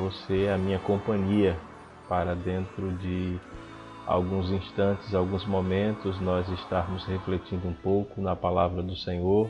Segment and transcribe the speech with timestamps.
[0.00, 1.56] você a minha companhia
[2.08, 3.38] para dentro de
[4.06, 9.48] alguns instantes, alguns momentos, nós estarmos refletindo um pouco na palavra do Senhor,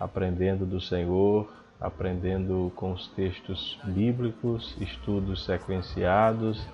[0.00, 1.48] aprendendo do Senhor,
[1.80, 6.66] aprendendo com os textos bíblicos, estudos sequenciados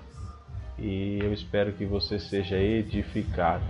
[0.79, 3.63] e eu espero que você seja edificado.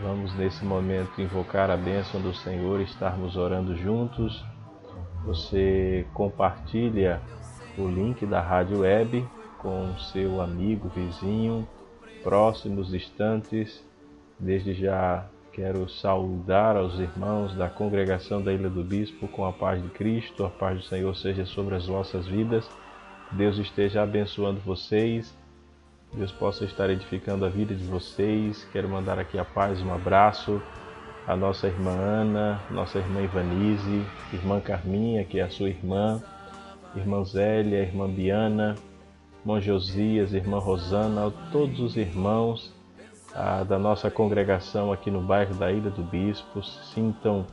[0.00, 4.44] Vamos nesse momento invocar a bênção do Senhor, estarmos orando juntos.
[5.24, 7.20] Você compartilha
[7.82, 9.26] o link da rádio web
[9.58, 11.66] com seu amigo, vizinho,
[12.22, 13.84] próximos, distantes.
[14.38, 19.82] Desde já quero saudar aos irmãos da congregação da Ilha do Bispo com a paz
[19.82, 22.68] de Cristo, a paz do Senhor seja sobre as vossas vidas.
[23.32, 25.34] Deus esteja abençoando vocês
[26.12, 28.66] Deus possa estar edificando a vida de vocês.
[28.72, 30.62] Quero mandar aqui a paz, um abraço
[31.26, 36.22] à nossa irmã Ana, nossa irmã Ivanise, irmã Carminha, que é a sua irmã,
[36.96, 38.74] irmã Zélia, irmã Biana,
[39.40, 42.72] irmão Josias, irmã Rosana, todos os irmãos
[43.34, 47.46] ah, da nossa congregação aqui no bairro da Ilha do Bispo, se sintam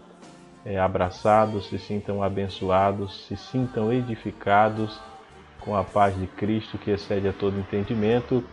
[0.66, 5.00] é, abraçados, se sintam abençoados, se sintam edificados
[5.60, 8.44] com a paz de Cristo que excede a todo entendimento,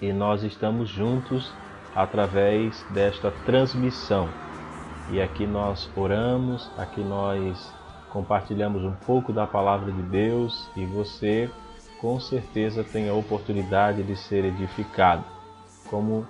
[0.00, 1.52] e nós estamos juntos
[1.94, 4.28] através desta transmissão.
[5.10, 7.72] E aqui nós oramos, aqui nós
[8.14, 11.50] compartilhamos um pouco da palavra de Deus e você
[12.00, 15.24] com certeza tem a oportunidade de ser edificado.
[15.90, 16.24] Como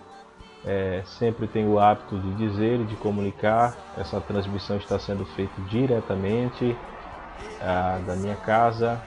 [0.65, 5.53] é, sempre tenho o hábito de dizer e de comunicar, essa transmissão está sendo feita
[5.69, 6.75] diretamente
[7.61, 9.03] ah, da minha casa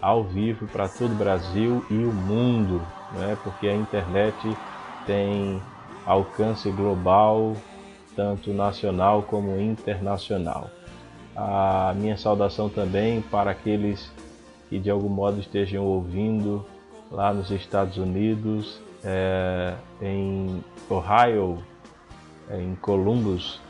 [0.00, 2.80] ao vivo para todo o Brasil e o mundo,
[3.14, 3.36] né?
[3.42, 4.36] porque a internet
[5.06, 5.60] tem
[6.04, 7.56] alcance global,
[8.14, 10.70] tanto nacional como internacional.
[11.36, 14.10] A minha saudação também para aqueles
[14.70, 16.64] que de algum modo estejam ouvindo
[17.10, 21.62] lá nos Estados Unidos, é, em Ohio,
[22.48, 23.60] é, em Columbus,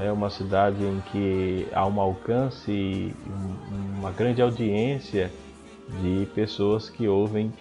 [0.00, 3.14] é uma cidade em que há um alcance e
[3.98, 5.30] uma grande audiência
[6.00, 7.52] de pessoas que ouvem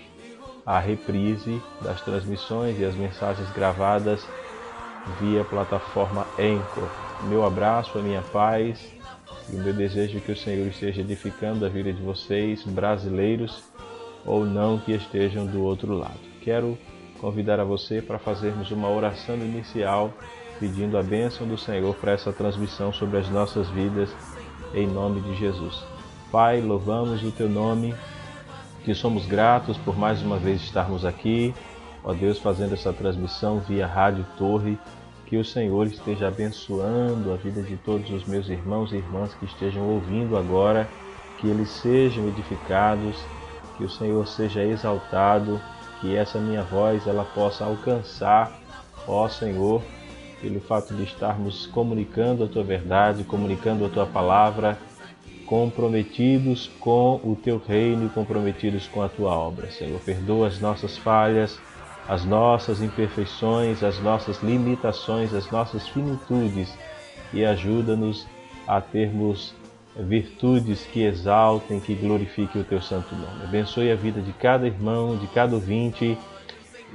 [0.65, 4.25] a reprise das transmissões e as mensagens gravadas
[5.19, 6.89] via plataforma Anchor.
[7.23, 8.92] Meu abraço, a minha paz
[9.51, 13.63] e o meu desejo é que o Senhor esteja edificando a vida de vocês, brasileiros
[14.25, 16.19] ou não que estejam do outro lado.
[16.41, 16.77] Quero
[17.19, 20.13] convidar a você para fazermos uma oração inicial
[20.59, 24.09] pedindo a bênção do Senhor para essa transmissão sobre as nossas vidas,
[24.73, 25.83] em nome de Jesus.
[26.31, 27.93] Pai, louvamos o teu nome
[28.83, 31.53] que somos gratos por mais uma vez estarmos aqui,
[32.03, 34.77] ó Deus, fazendo essa transmissão via Rádio Torre.
[35.33, 39.45] Que o Senhor esteja abençoando a vida de todos os meus irmãos e irmãs que
[39.45, 40.87] estejam ouvindo agora,
[41.39, 43.15] que eles sejam edificados,
[43.75, 45.59] que o Senhor seja exaltado,
[45.99, 48.59] que essa minha voz ela possa alcançar,
[49.07, 49.81] ó Senhor,
[50.39, 54.77] pelo fato de estarmos comunicando a tua verdade, comunicando a tua palavra
[55.47, 59.71] comprometidos com o teu reino e comprometidos com a tua obra.
[59.71, 61.59] Senhor, perdoa as nossas falhas,
[62.07, 66.73] as nossas imperfeições, as nossas limitações, as nossas finitudes
[67.33, 68.27] e ajuda-nos
[68.67, 69.53] a termos
[69.95, 73.43] virtudes que exaltem, que glorifiquem o teu santo nome.
[73.43, 76.17] Abençoe a vida de cada irmão, de cada ouvinte,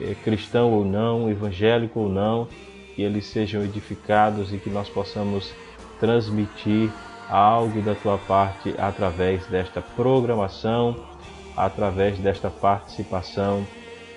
[0.00, 2.48] eh, cristão ou não, evangélico ou não,
[2.94, 5.52] que eles sejam edificados e que nós possamos
[6.00, 6.90] transmitir
[7.30, 10.96] algo da tua parte através desta programação,
[11.56, 13.64] através desta participação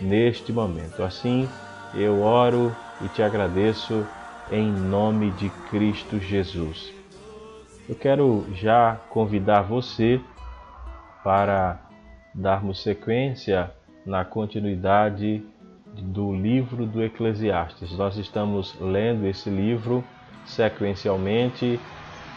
[0.01, 1.03] neste momento.
[1.03, 1.47] Assim,
[1.93, 4.05] eu oro e te agradeço
[4.51, 6.93] em nome de Cristo Jesus.
[7.87, 10.19] Eu quero já convidar você
[11.23, 11.79] para
[12.33, 13.71] darmos sequência
[14.05, 15.43] na continuidade
[15.95, 17.91] do livro do Eclesiastes.
[17.97, 20.03] Nós estamos lendo esse livro
[20.45, 21.79] sequencialmente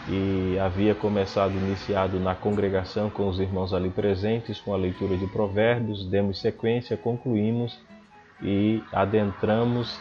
[0.07, 5.25] e havia começado, iniciado na congregação com os irmãos ali presentes, com a leitura de
[5.27, 7.79] Provérbios, demos sequência, concluímos
[8.41, 9.99] e adentramos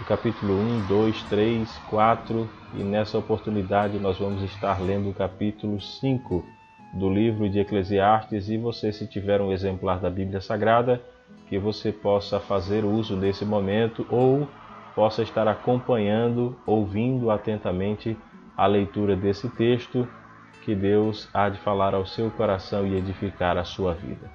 [0.00, 5.80] o capítulo 1, 2, 3, 4 e nessa oportunidade nós vamos estar lendo o capítulo
[5.80, 6.44] 5
[6.94, 8.48] do livro de Eclesiastes.
[8.48, 11.00] E você se tiver um exemplar da Bíblia Sagrada,
[11.48, 14.48] que você possa fazer uso nesse momento ou
[14.94, 18.16] possa estar acompanhando, ouvindo atentamente
[18.62, 20.06] a leitura desse texto,
[20.64, 24.30] que Deus há de falar ao seu coração e edificar a sua vida.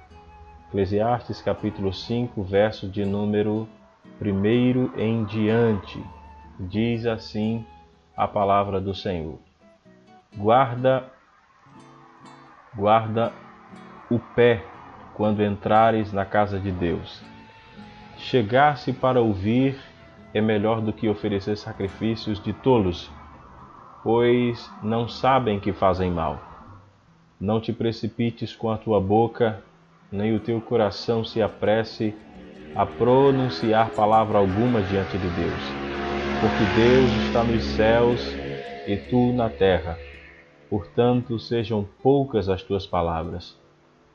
[0.68, 3.66] Eclesiastes capítulo 5, verso de número
[4.20, 6.04] 1 em diante,
[6.60, 7.64] diz assim
[8.14, 9.38] a palavra do Senhor:
[10.36, 11.10] Guarda,
[12.76, 13.32] guarda
[14.10, 14.62] o pé
[15.14, 17.24] quando entrares na casa de Deus.
[18.18, 19.80] Chegar-se para ouvir
[20.34, 23.10] é melhor do que oferecer sacrifícios de tolos,
[24.02, 26.38] pois não sabem que fazem mal.
[27.40, 29.62] Não te precipites com a tua boca,
[30.10, 32.14] nem o teu coração se apresse
[32.74, 35.62] a pronunciar palavra alguma diante de Deus,
[36.40, 38.20] porque Deus está nos céus
[38.86, 39.98] e tu na terra.
[40.68, 43.56] Portanto, sejam poucas as tuas palavras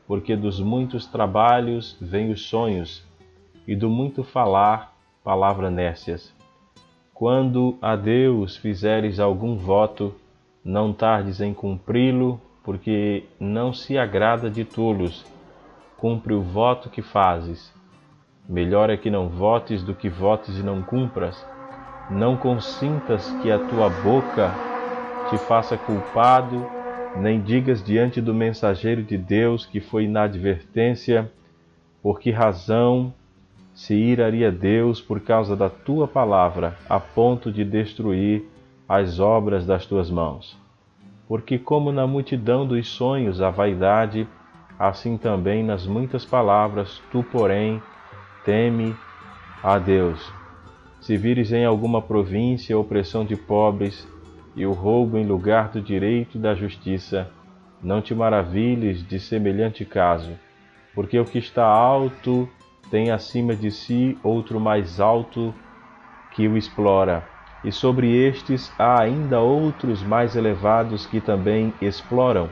[0.07, 3.03] porque dos muitos trabalhos vêm os sonhos,
[3.65, 4.93] e do muito falar,
[5.23, 6.32] palavra nércias.
[7.13, 10.15] Quando a Deus fizeres algum voto,
[10.65, 15.23] não tardes em cumpri-lo, porque não se agrada de tolos.
[15.95, 17.71] Cumpre o voto que fazes.
[18.49, 21.45] Melhor é que não votes do que votes e não cumpras.
[22.09, 24.51] Não consintas que a tua boca
[25.29, 26.65] te faça culpado
[27.15, 31.31] nem digas diante do mensageiro de Deus que foi inadvertência,
[32.01, 33.13] por que razão
[33.73, 38.43] se iraria Deus por causa da tua palavra, a ponto de destruir
[38.87, 40.57] as obras das tuas mãos?
[41.27, 44.27] Porque, como na multidão dos sonhos a vaidade,
[44.77, 47.81] assim também nas muitas palavras, tu, porém,
[48.45, 48.95] teme
[49.63, 50.31] a Deus.
[51.01, 54.07] Se vires em alguma província opressão de pobres,
[54.55, 57.29] e o roubo em lugar do direito e da justiça,
[57.81, 60.31] não te maravilhes de semelhante caso,
[60.93, 62.47] porque o que está alto
[62.93, 65.51] tem acima de si outro mais alto
[66.29, 67.27] que o explora,
[67.63, 72.51] e sobre estes há ainda outros mais elevados que também exploram.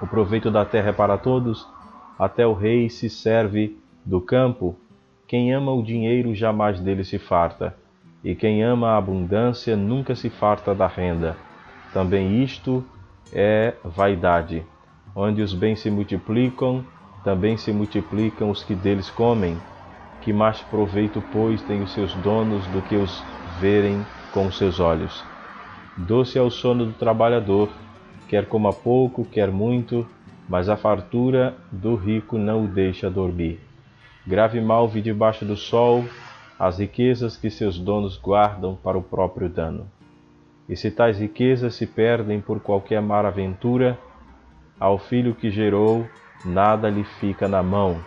[0.00, 1.68] O proveito da terra é para todos,
[2.18, 4.78] até o rei se serve do campo.
[5.28, 7.76] Quem ama o dinheiro jamais dele se farta
[8.24, 11.36] e quem ama a abundância nunca se farta da renda.
[11.92, 12.82] Também isto
[13.30, 14.64] é vaidade.
[15.14, 16.82] Onde os bens se multiplicam,
[17.22, 19.58] também se multiplicam os que deles comem.
[20.20, 23.22] Que mais proveito, pois, têm os seus donos do que os
[23.58, 25.24] verem com os seus olhos?
[25.96, 27.70] Doce é o sono do trabalhador,
[28.28, 30.06] quer coma pouco, quer muito,
[30.48, 33.60] mas a fartura do rico não o deixa dormir.
[34.26, 36.04] Grave mal vi debaixo do sol,
[36.58, 39.86] as riquezas que seus donos guardam para o próprio dano.
[40.68, 43.98] E se tais riquezas se perdem por qualquer maraventura,
[44.78, 46.06] ao filho que gerou
[46.44, 48.00] nada lhe fica na mão.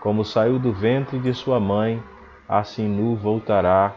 [0.00, 2.02] Como saiu do ventre de sua mãe,
[2.48, 3.94] assim nu voltará,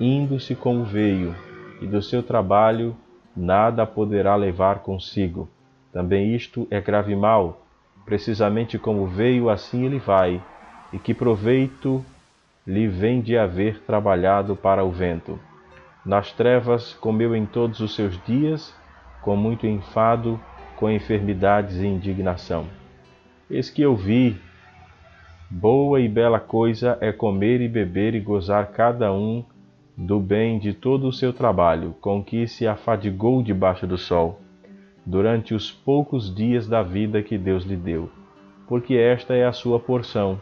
[0.00, 1.34] indo-se como veio,
[1.80, 2.96] e do seu trabalho
[3.36, 5.48] nada poderá levar consigo.
[5.92, 7.66] Também isto é grave mal,
[8.04, 10.42] precisamente como veio, assim ele vai,
[10.92, 12.04] e que proveito
[12.66, 15.38] lhe vem de haver trabalhado para o vento.
[16.04, 18.74] Nas trevas comeu em todos os seus dias,
[19.22, 20.40] com muito enfado,
[20.76, 22.66] com enfermidades e indignação.
[23.50, 24.36] Eis que eu vi,
[25.50, 29.44] boa e bela coisa é comer e beber e gozar cada um
[29.94, 34.40] do bem de todo o seu trabalho, com que se afadigou debaixo do sol,
[35.04, 38.10] durante os poucos dias da vida que Deus lhe deu,
[38.66, 40.40] porque esta é a sua porção.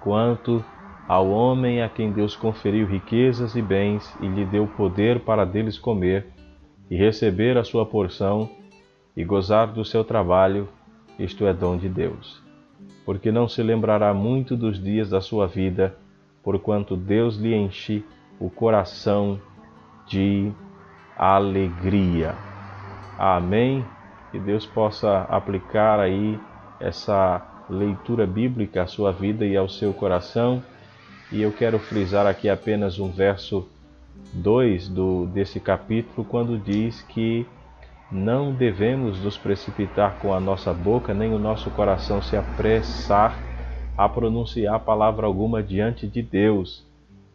[0.00, 0.64] Quanto
[1.08, 5.76] ao homem a quem Deus conferiu riquezas e bens e lhe deu poder para deles
[5.76, 6.26] comer
[6.88, 8.48] e receber a sua porção
[9.16, 10.68] e gozar do seu trabalho,
[11.18, 12.42] isto é dom de Deus.
[13.04, 15.96] Porque não se lembrará muito dos dias da sua vida,
[16.42, 18.04] porquanto Deus lhe enche
[18.38, 19.40] o coração
[20.06, 20.52] de
[21.16, 22.34] alegria.
[23.18, 23.84] Amém?
[24.30, 26.38] Que Deus possa aplicar aí
[26.78, 30.62] essa leitura bíblica à sua vida e ao seu coração
[31.30, 33.68] e eu quero frisar aqui apenas um verso
[34.32, 37.44] 2 do, desse capítulo, quando diz que
[38.10, 43.36] não devemos nos precipitar com a nossa boca, nem o nosso coração se apressar
[43.96, 46.86] a pronunciar palavra alguma diante de Deus,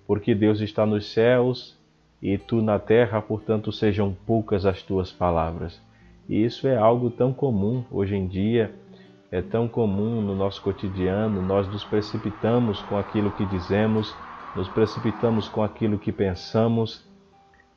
[0.08, 1.78] porque Deus está nos céus
[2.22, 5.82] e tu na terra, portanto sejam poucas as tuas palavras.
[6.30, 8.74] E isso é algo tão comum hoje em dia
[9.32, 14.14] é tão comum no nosso cotidiano, nós nos precipitamos com aquilo que dizemos,
[14.54, 17.02] nos precipitamos com aquilo que pensamos,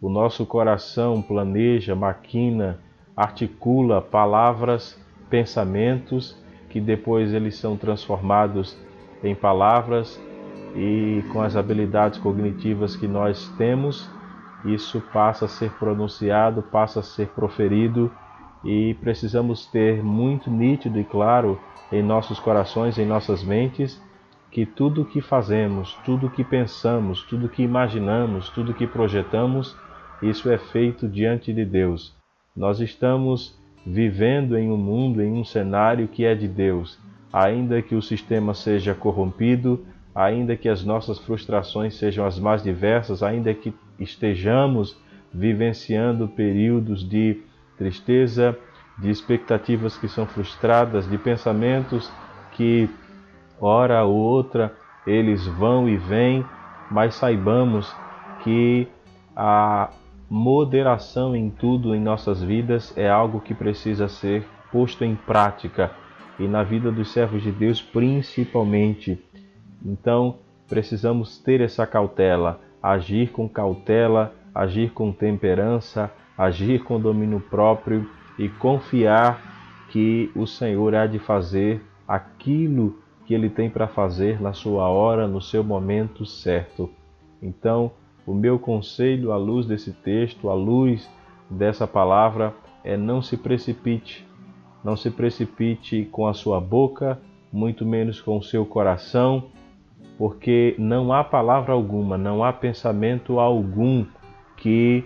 [0.04, 2.78] o nosso coração planeja, maquina,
[3.16, 6.36] articula palavras, pensamentos
[6.68, 8.76] que depois eles são transformados
[9.22, 10.20] em palavras
[10.76, 14.06] e com as habilidades cognitivas que nós temos,
[14.66, 18.12] isso passa a ser pronunciado, passa a ser proferido
[18.62, 21.58] e precisamos ter muito nítido e claro
[21.90, 23.98] em nossos corações, em nossas mentes,
[24.50, 29.74] que tudo que fazemos, tudo que pensamos, tudo que imaginamos, tudo que projetamos,
[30.28, 32.14] isso é feito diante de Deus.
[32.56, 36.98] Nós estamos vivendo em um mundo, em um cenário que é de Deus.
[37.34, 43.24] ainda que o sistema seja corrompido, ainda que as nossas frustrações sejam as mais diversas,
[43.24, 44.96] ainda que estejamos
[45.32, 47.42] vivenciando períodos de
[47.76, 48.56] tristeza,
[48.96, 52.08] de expectativas que são frustradas, de pensamentos
[52.52, 52.88] que,
[53.60, 54.72] hora ou outra,
[55.04, 56.44] eles vão e vêm,
[56.88, 57.92] mas saibamos
[58.44, 58.86] que
[59.34, 59.90] a
[60.28, 65.92] moderação em tudo em nossas vidas é algo que precisa ser posto em prática
[66.38, 69.22] e na vida dos servos de Deus principalmente.
[69.84, 70.36] Então,
[70.68, 78.48] precisamos ter essa cautela, agir com cautela, agir com temperança, agir com domínio próprio e
[78.48, 84.88] confiar que o Senhor há de fazer aquilo que ele tem para fazer na sua
[84.88, 86.90] hora, no seu momento certo.
[87.40, 87.92] Então,
[88.26, 91.08] o meu conselho à luz desse texto, à luz
[91.48, 94.26] dessa palavra, é não se precipite.
[94.82, 97.18] Não se precipite com a sua boca,
[97.52, 99.44] muito menos com o seu coração,
[100.18, 104.04] porque não há palavra alguma, não há pensamento algum
[104.56, 105.04] que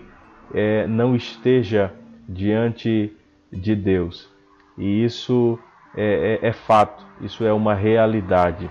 [0.53, 1.93] é, não esteja
[2.27, 3.13] diante
[3.51, 4.29] de Deus.
[4.77, 5.57] E isso
[5.95, 8.69] é, é, é fato, isso é uma realidade.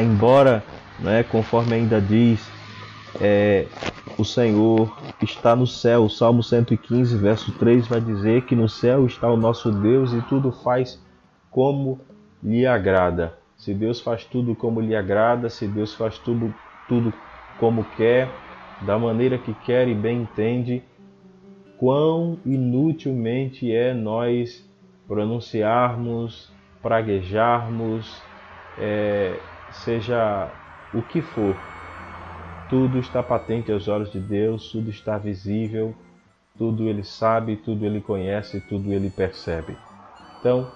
[0.00, 0.62] Embora,
[1.00, 2.48] né, conforme ainda diz,
[3.20, 3.66] é,
[4.18, 6.04] o Senhor está no céu.
[6.04, 10.20] O Salmo 115, verso 3 vai dizer que no céu está o nosso Deus e
[10.22, 11.02] tudo faz
[11.50, 12.00] como
[12.42, 13.38] lhe agrada.
[13.56, 16.52] Se Deus faz tudo como lhe agrada, se Deus faz tudo,
[16.88, 17.12] tudo
[17.58, 18.28] como quer,
[18.82, 20.82] da maneira que quer e bem entende,
[21.78, 24.68] quão inutilmente é nós
[25.06, 26.52] pronunciarmos,
[26.82, 28.20] praguejarmos,
[28.78, 29.38] é,
[29.70, 30.50] seja
[30.92, 31.54] o que for.
[32.68, 35.94] Tudo está patente aos olhos de Deus, tudo está visível,
[36.56, 39.76] tudo ele sabe, tudo ele conhece, tudo ele percebe.
[40.40, 40.70] Então,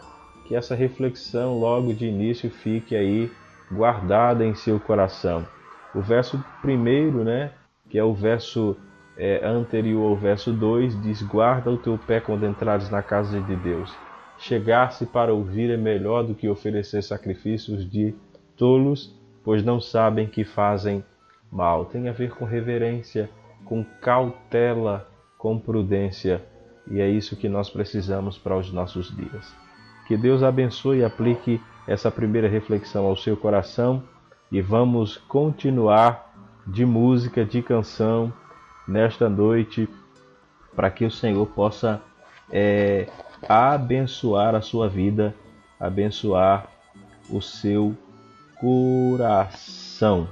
[0.47, 3.31] que essa reflexão logo de início fique aí
[3.71, 5.47] guardada em seu coração.
[5.95, 7.53] O verso primeiro, né,
[7.89, 8.77] que é o verso
[9.17, 13.57] é, anterior ao verso 2, diz: Guarda o teu pé quando entrares na casa de
[13.57, 13.95] Deus.
[14.39, 18.15] Chegar-se para ouvir é melhor do que oferecer sacrifícios de
[18.57, 21.05] tolos, pois não sabem que fazem
[21.51, 21.85] mal.
[21.87, 23.31] Tem a ver com reverência,
[23.65, 26.45] com cautela, com prudência,
[26.91, 29.55] e é isso que nós precisamos para os nossos dias.
[30.07, 34.03] Que Deus abençoe e aplique essa primeira reflexão ao seu coração
[34.51, 36.35] e vamos continuar
[36.67, 38.33] de música, de canção
[38.87, 39.89] nesta noite,
[40.75, 42.01] para que o Senhor possa
[42.51, 43.09] é,
[43.47, 45.35] abençoar a sua vida,
[45.79, 46.69] abençoar
[47.29, 47.95] o seu
[48.59, 50.29] coração.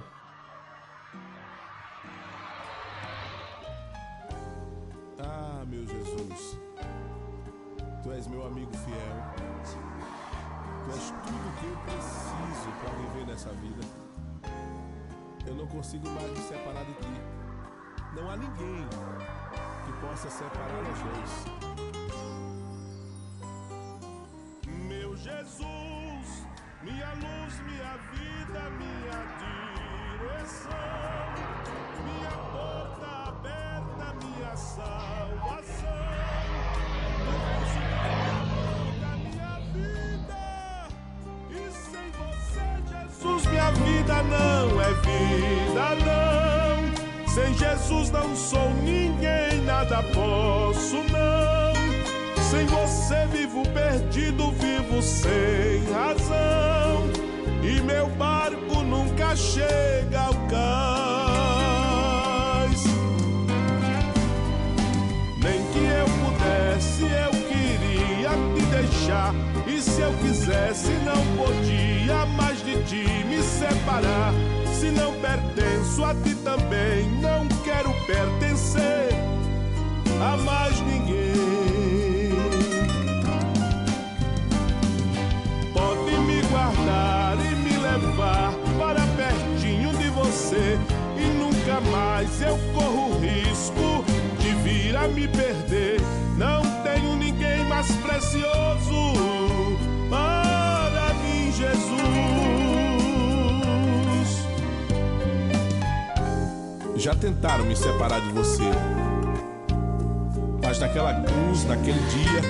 [110.67, 112.41] Mas naquela cruz, naquele dia,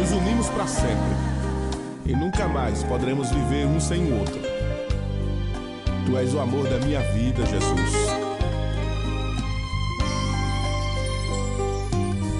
[0.00, 1.16] nos unimos para sempre
[2.04, 4.40] e nunca mais poderemos viver um sem o outro.
[6.04, 7.92] Tu és o amor da minha vida, Jesus.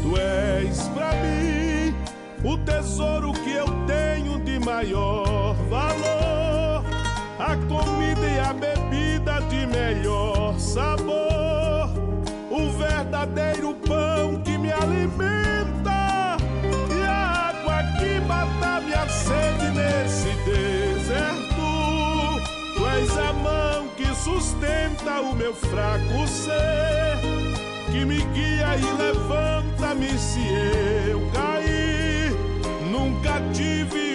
[0.03, 1.95] Tu és para mim
[2.43, 6.85] o tesouro que eu tenho de maior valor,
[7.39, 11.91] a comida e a bebida de melhor sabor,
[12.51, 13.77] o verdadeiro
[14.83, 16.37] alimenta
[16.91, 21.69] e a água que mata minha sede nesse deserto.
[22.75, 27.19] Tu és a mão que sustenta o meu fraco ser,
[27.91, 30.41] que me guia e levanta-me se
[31.11, 32.33] eu cair.
[32.91, 34.06] Nunca tive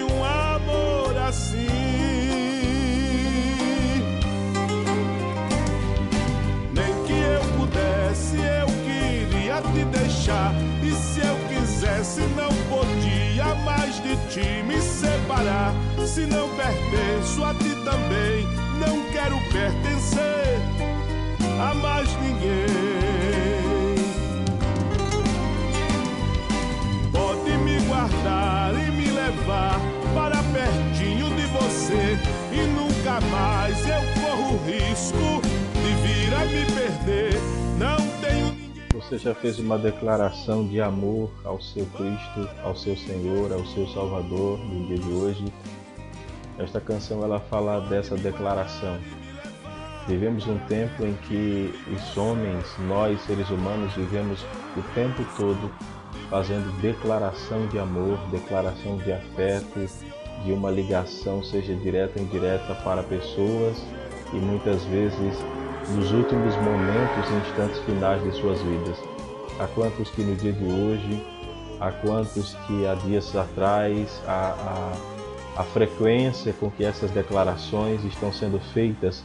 [10.82, 15.74] E se eu quisesse, não podia mais de ti me separar.
[16.06, 18.46] Se não pertenço a ti também,
[18.80, 20.58] não quero pertencer
[21.60, 23.94] a mais ninguém.
[27.12, 29.80] Pode me guardar e me levar
[30.14, 32.18] para pertinho de você.
[32.52, 35.40] E nunca mais eu corro risco
[35.74, 37.51] de vir a me perder.
[39.02, 43.86] Você já fez uma declaração de amor ao seu Cristo, ao seu Senhor, ao seu
[43.88, 45.44] Salvador no dia de hoje?
[46.58, 48.96] Esta canção ela fala dessa declaração.
[50.06, 54.40] Vivemos um tempo em que os homens, nós seres humanos, vivemos
[54.76, 55.70] o tempo todo
[56.30, 59.86] fazendo declaração de amor, declaração de afeto,
[60.44, 63.76] de uma ligação, seja direta ou indireta, para pessoas
[64.32, 65.36] e muitas vezes
[65.90, 68.96] nos últimos momentos e instantes finais de suas vidas.
[69.58, 71.26] Há quantos que no dia de hoje,
[71.80, 74.92] há quantos que há dias atrás, a,
[75.56, 79.24] a, a frequência com que essas declarações estão sendo feitas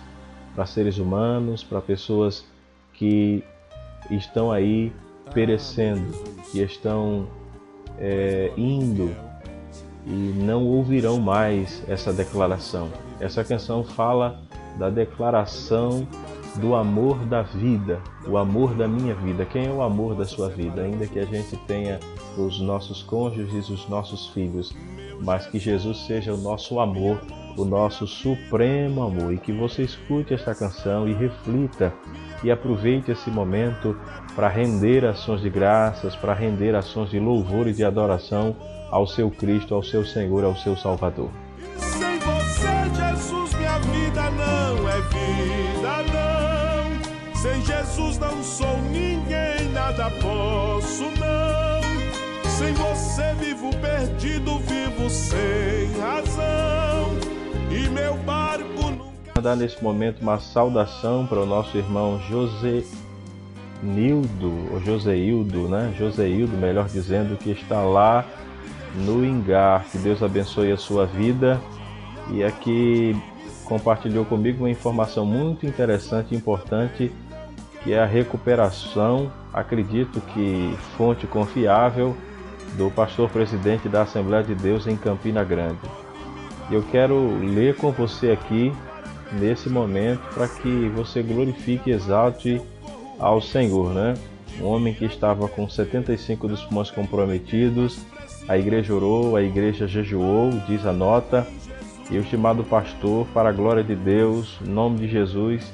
[0.55, 2.45] para seres humanos, para pessoas
[2.93, 3.43] que
[4.09, 4.91] estão aí
[5.33, 6.11] perecendo,
[6.51, 7.27] que estão
[7.99, 9.15] é, indo
[10.05, 12.89] e não ouvirão mais essa declaração.
[13.19, 14.39] Essa canção fala
[14.77, 16.07] da declaração
[16.57, 19.45] do amor da vida, o amor da minha vida.
[19.45, 20.81] Quem é o amor da sua vida?
[20.81, 21.99] Ainda que a gente tenha
[22.37, 24.75] os nossos cônjuges, os nossos filhos,
[25.23, 27.19] mas que Jesus seja o nosso amor,
[27.57, 29.33] o nosso supremo amor.
[29.33, 31.93] E que você escute esta canção e reflita
[32.43, 33.97] e aproveite esse momento
[34.35, 38.55] para render ações de graças, para render ações de louvor e de adoração
[38.91, 41.29] ao seu Cristo, ao seu Senhor, ao seu Salvador.
[41.77, 46.26] Sem você, Jesus, minha vida não é vida, não.
[47.41, 52.49] Sem Jesus não sou ninguém, nada posso, não.
[52.49, 57.11] Sem você vivo perdido, vivo sem razão.
[57.69, 59.39] E meu barco nunca.
[59.39, 62.83] Dar nesse momento uma saudação para o nosso irmão José
[63.83, 65.93] Nildo, ou Joseildo, né?
[65.95, 68.25] Joseildo, melhor dizendo, que está lá
[68.95, 69.85] no Engar.
[69.91, 71.61] Que Deus abençoe a sua vida.
[72.31, 73.15] E aqui
[73.63, 77.11] compartilhou comigo uma informação muito interessante e importante,
[77.87, 82.17] que é a recuperação, acredito que fonte confiável,
[82.77, 85.79] do pastor presidente da Assembleia de Deus em Campina Grande.
[86.69, 88.73] Eu quero ler com você aqui
[89.39, 92.61] nesse momento para que você glorifique e exalte
[93.17, 94.15] ao Senhor, né?
[94.59, 98.05] Um homem que estava com 75 dos pulmões comprometidos,
[98.49, 101.47] a igreja orou, a igreja jejuou, diz a nota,
[102.11, 105.71] e o estimado pastor, para a glória de Deus, em nome de Jesus,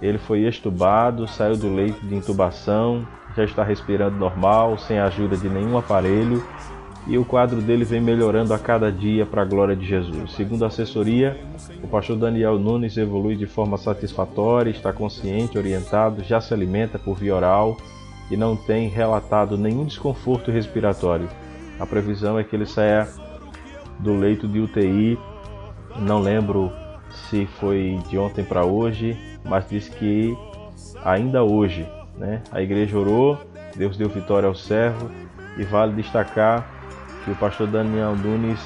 [0.00, 3.06] ele foi estubado, saiu do leito de intubação,
[3.36, 6.42] já está respirando normal, sem a ajuda de nenhum aparelho,
[7.06, 10.32] e o quadro dele vem melhorando a cada dia para a glória de Jesus.
[10.32, 11.40] Segundo a assessoria,
[11.82, 17.16] o pastor Daniel Nunes evolui de forma satisfatória, está consciente, orientado, já se alimenta por
[17.16, 17.76] via oral
[18.30, 21.28] e não tem relatado nenhum desconforto respiratório.
[21.80, 23.08] A previsão é que ele saia
[23.98, 25.18] do leito de UTI,
[26.00, 26.70] não lembro
[27.30, 29.16] se foi de ontem para hoje,
[29.48, 30.36] mas diz que
[31.04, 32.42] ainda hoje, né?
[32.52, 33.38] A igreja orou,
[33.74, 35.10] Deus deu vitória ao servo
[35.56, 36.66] e vale destacar
[37.24, 38.60] que o pastor Daniel Nunes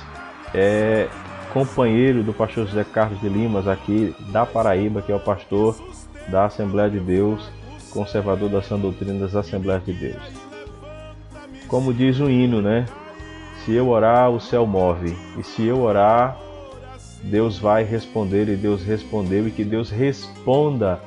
[0.55, 1.09] é
[1.53, 5.77] companheiro do pastor José Carlos de Limas aqui da Paraíba, que é o pastor
[6.29, 7.51] da Assembleia de Deus,
[7.91, 10.23] conservador da sã doutrina das Assembleias de Deus.
[11.69, 12.87] Como diz o hino, né?
[13.65, 15.17] Se eu orar, o céu move.
[15.39, 16.37] E se eu orar,
[17.23, 21.01] Deus vai responder e Deus respondeu e que Deus responda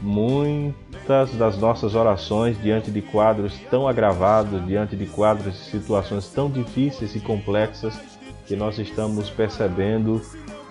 [0.00, 6.50] muitas das nossas orações diante de quadros tão agravados, diante de quadros e situações tão
[6.50, 7.98] difíceis e complexas
[8.46, 10.20] que nós estamos percebendo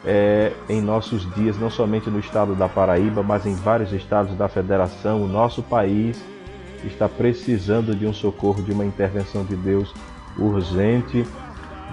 [0.06, 4.48] é, em nossos dias, não somente no estado da Paraíba, mas em vários estados da
[4.48, 5.24] federação.
[5.24, 6.22] O nosso país
[6.84, 9.94] está precisando de um socorro, de uma intervenção de Deus
[10.38, 11.26] urgente.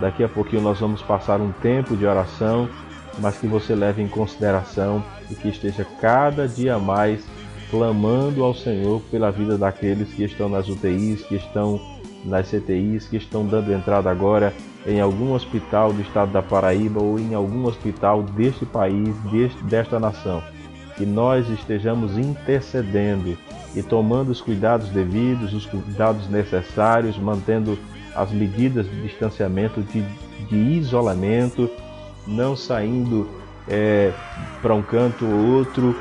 [0.00, 2.68] Daqui a pouquinho nós vamos passar um tempo de oração,
[3.18, 7.22] mas que você leve em consideração e que esteja cada dia mais
[7.70, 11.80] clamando ao Senhor pela vida daqueles que estão nas UTIs, que estão
[12.24, 14.52] nas CTIs, que estão dando entrada agora
[14.86, 20.00] em algum hospital do estado da Paraíba ou em algum hospital deste país, deste, desta
[20.00, 20.42] nação.
[20.96, 23.36] Que nós estejamos intercedendo
[23.74, 27.78] e tomando os cuidados devidos, os cuidados necessários, mantendo
[28.14, 30.02] as medidas de distanciamento, de,
[30.48, 31.70] de isolamento,
[32.28, 33.28] não saindo
[33.66, 34.12] é,
[34.60, 35.96] para um canto ou outro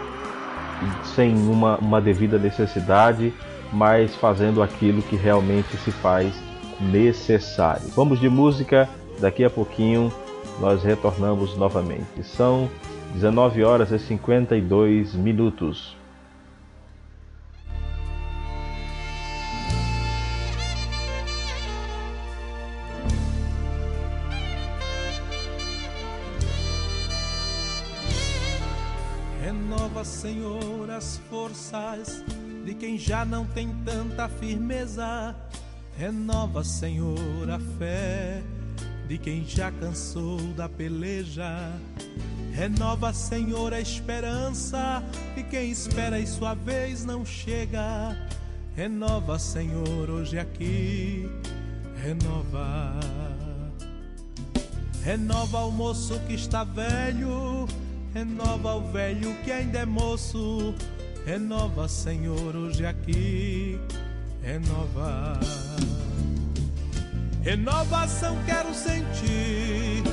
[1.15, 3.33] sem uma, uma devida necessidade,
[3.73, 6.33] mas fazendo aquilo que realmente se faz
[6.79, 7.87] necessário.
[7.95, 8.87] Vamos de música,
[9.19, 10.11] daqui a pouquinho
[10.59, 12.23] nós retornamos novamente.
[12.23, 12.69] São
[13.13, 15.95] 19 horas e 52 minutos.
[34.39, 35.35] Firmeza
[35.97, 38.43] Renova, Senhor, a fé
[39.07, 41.73] de quem já cansou da peleja.
[42.53, 45.03] Renova, Senhor, a esperança
[45.35, 48.15] de quem espera e sua vez não chega.
[48.75, 51.27] Renova, Senhor, hoje aqui.
[52.03, 52.99] Renova.
[55.03, 57.67] Renova o moço que está velho.
[58.13, 60.75] Renova o velho que ainda é moço.
[61.25, 63.79] Renova, Senhor, hoje aqui
[64.47, 65.37] renova.
[67.43, 70.03] Renovação quero sentir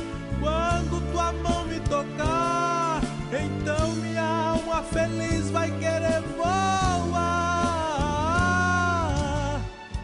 [0.41, 3.01] quando tua mão me tocar.
[3.33, 7.01] Então minha alma feliz vai querer voar.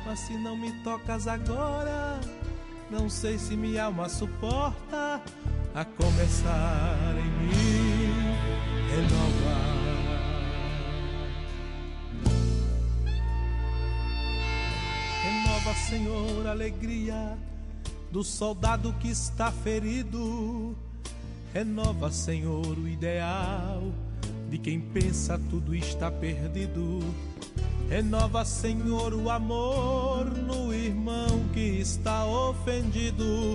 [0.06, 2.20] Mas se não me tocas agora,
[2.88, 5.20] não sei se minha alma suporta
[5.74, 8.36] a começar em mim.
[8.90, 9.69] Renovar.
[15.60, 17.38] Renova, Senhor, a alegria
[18.10, 20.74] do soldado que está ferido.
[21.52, 23.82] Renova, Senhor, o ideal
[24.48, 27.00] de quem pensa tudo está perdido.
[27.90, 33.54] Renova, Senhor, o amor no irmão que está ofendido.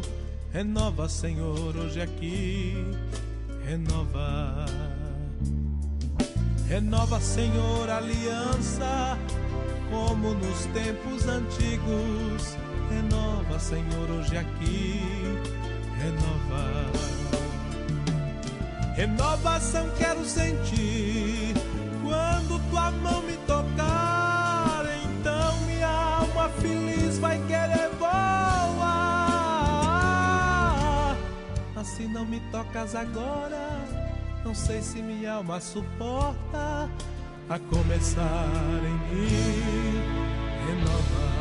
[0.53, 2.75] Renova, Senhor, hoje aqui.
[3.65, 4.65] Renova.
[6.67, 9.17] Renova, Senhor, a aliança
[9.89, 12.57] como nos tempos antigos.
[12.89, 15.01] Renova, Senhor, hoje aqui,
[15.97, 16.85] renova.
[18.95, 21.53] Renovação quero sentir
[22.01, 24.85] quando tua mão me tocar.
[25.03, 28.67] Então minha alma feliz vai querer voar.
[31.75, 33.85] Mas se não me tocas agora,
[34.45, 36.89] não sei se minha alma suporta
[37.47, 40.01] a começar em mim,
[40.65, 41.35] renovar.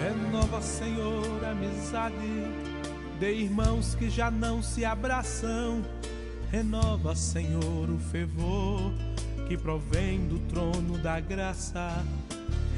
[0.00, 2.16] Renova, Senhor, a amizade
[3.20, 5.84] de irmãos que já não se abraçam.
[6.50, 8.92] Renova, Senhor, o fervor
[9.46, 12.04] que provém do trono da graça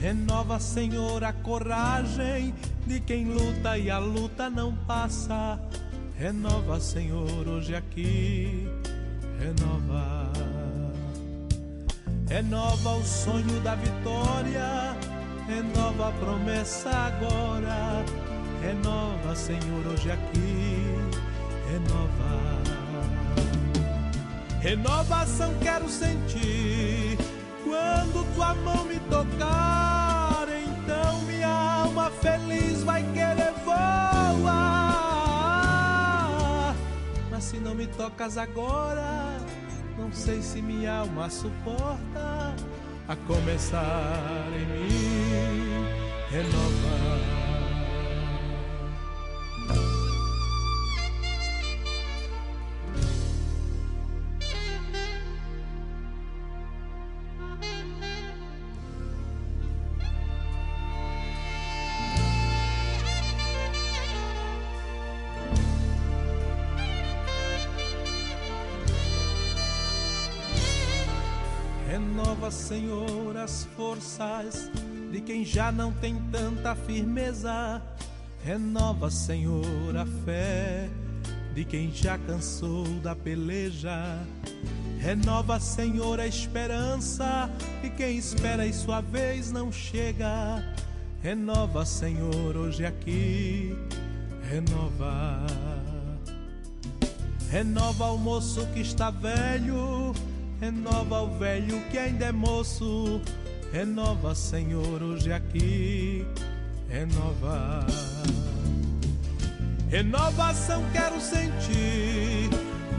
[0.00, 2.54] Renova, Senhor, a coragem
[2.86, 5.60] de quem luta e a luta não passa.
[6.16, 8.66] Renova, Senhor, hoje aqui.
[9.38, 10.32] Renova.
[12.26, 14.96] Renova o sonho da vitória.
[15.46, 18.02] Renova a promessa agora.
[18.62, 20.94] Renova, Senhor, hoje aqui.
[21.70, 22.60] Renova.
[24.60, 27.16] Renovação quero sentir
[27.64, 29.89] quando tua mão me tocar,
[32.20, 33.90] feliz vai querer voar.
[37.30, 39.38] Mas se não me tocas agora,
[39.98, 42.54] não sei se minha alma suporta
[43.09, 45.87] a começar em mim
[46.30, 47.39] renovar.
[72.70, 74.70] Senhor, as forças
[75.11, 77.83] de quem já não tem tanta firmeza.
[78.44, 80.88] Renova, Senhor, a fé
[81.52, 84.24] de quem já cansou da peleja.
[85.00, 87.50] Renova, Senhor, a esperança
[87.83, 90.64] de quem espera e sua vez não chega.
[91.20, 93.76] Renova, Senhor, hoje aqui,
[94.48, 95.44] renova.
[97.50, 100.14] Renova o moço que está velho,
[100.61, 103.20] renova o velho que ainda é moço.
[103.73, 106.27] Renova, Senhor, hoje aqui,
[106.88, 107.87] renova.
[109.88, 112.51] Renovação quero sentir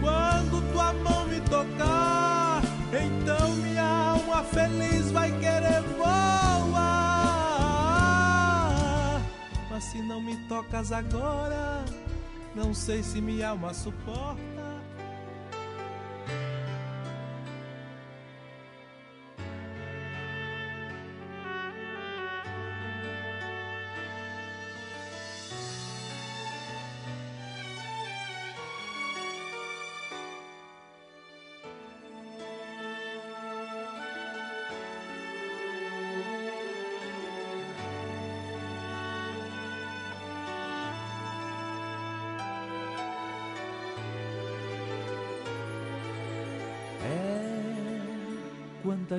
[0.02, 2.62] quando tua mão me tocar.
[2.91, 6.62] Então minha alma feliz vai querer voar.
[9.69, 11.86] Mas se não me tocas agora,
[12.56, 14.61] não sei se minha alma suporta.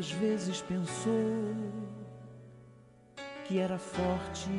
[0.02, 1.54] 'Quantas vezes pensou
[3.46, 4.50] que era forte?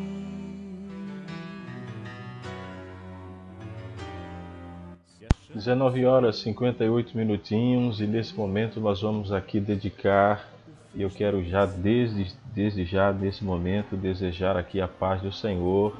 [5.53, 10.49] Dezenove horas 58 minutinhos e nesse momento nós vamos aqui dedicar
[10.95, 15.93] e eu quero já desde, desde já nesse momento desejar aqui a paz do Senhor,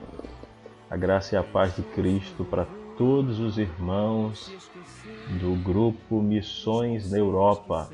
[0.89, 2.65] a graça e a paz de Cristo para
[2.97, 4.49] todos os irmãos
[5.41, 7.89] do grupo Missões na Europa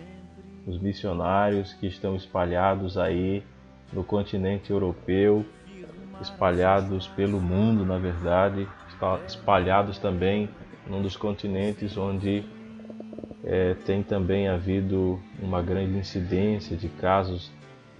[0.69, 3.43] os missionários que estão espalhados aí
[3.91, 5.43] no continente europeu,
[6.21, 8.67] espalhados pelo mundo, na verdade,
[9.25, 10.47] espalhados também
[10.87, 12.43] num dos continentes onde
[13.43, 17.51] é, tem também havido uma grande incidência de casos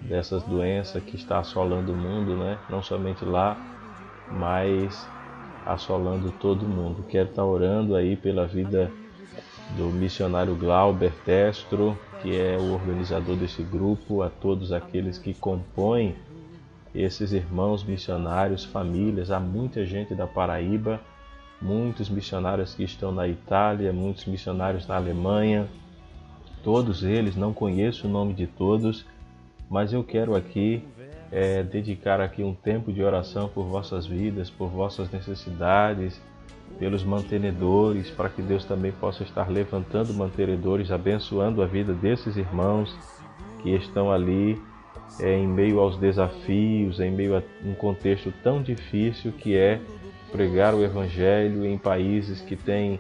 [0.02, 2.58] dessas doenças que está assolando o mundo, né?
[2.70, 3.58] não somente lá,
[4.32, 5.08] mas
[5.66, 7.04] assolando todo mundo.
[7.10, 8.92] Quero estar orando aí pela vida
[9.76, 16.16] do missionário Glauber Testro, que é o organizador desse grupo, a todos aqueles que compõem
[16.94, 19.32] esses irmãos missionários, famílias.
[19.32, 21.00] Há muita gente da Paraíba,
[21.62, 25.68] muitos missionários que estão na Itália, muitos missionários na Alemanha.
[26.64, 29.06] Todos eles, não conheço o nome de todos,
[29.70, 30.84] mas eu quero aqui
[31.32, 36.20] é, dedicar aqui um tempo de oração por vossas vidas, por vossas necessidades,
[36.78, 42.96] pelos mantenedores, para que Deus também possa estar levantando mantenedores, abençoando a vida desses irmãos
[43.62, 44.62] que estão ali
[45.20, 49.82] é, em meio aos desafios, em meio a um contexto tão difícil que é
[50.32, 53.00] pregar o Evangelho em países que têm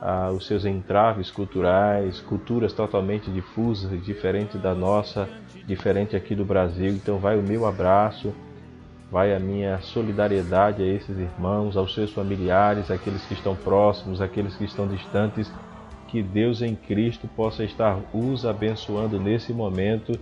[0.00, 5.28] ah, os seus entraves culturais, culturas totalmente difusas, diferente da nossa,
[5.66, 6.94] diferente aqui do Brasil.
[6.94, 8.32] Então, vai o meu abraço
[9.10, 14.54] Vai a minha solidariedade a esses irmãos, aos seus familiares, aqueles que estão próximos, aqueles
[14.54, 15.50] que estão distantes.
[16.06, 20.18] Que Deus em Cristo possa estar os abençoando nesse momento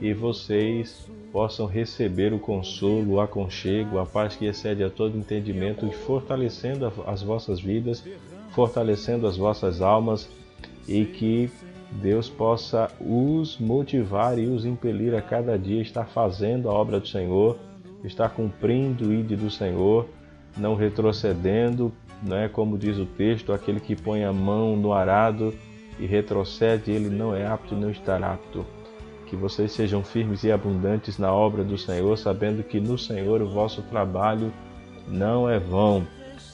[0.00, 5.90] e vocês possam receber o consolo, o aconchego, a paz que excede a todo entendimento,
[5.90, 8.04] fortalecendo as vossas vidas,
[8.50, 10.28] fortalecendo as vossas almas
[10.86, 11.50] e que
[11.92, 17.06] Deus possa os motivar e os impelir a cada dia estar fazendo a obra do
[17.06, 17.58] Senhor
[18.04, 20.08] está cumprindo o ide do Senhor,
[20.56, 25.54] não retrocedendo, não é como diz o texto, aquele que põe a mão no arado
[25.98, 28.64] e retrocede, ele não é apto e não estará apto.
[29.26, 33.48] Que vocês sejam firmes e abundantes na obra do Senhor, sabendo que no Senhor o
[33.48, 34.52] vosso trabalho
[35.08, 36.06] não é vão.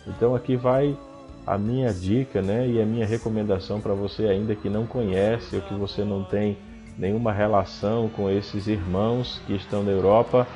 [0.06, 0.96] Então aqui vai
[1.46, 5.62] a minha dica, né, e a minha recomendação para você ainda que não conhece ou
[5.62, 6.58] que você não tem
[6.98, 10.46] nenhuma relação com esses irmãos que estão na Europa,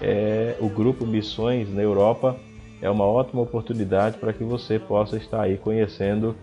[0.00, 2.36] é, o grupo Missões na Europa
[2.80, 6.34] é uma ótima oportunidade para que você possa estar aí conhecendo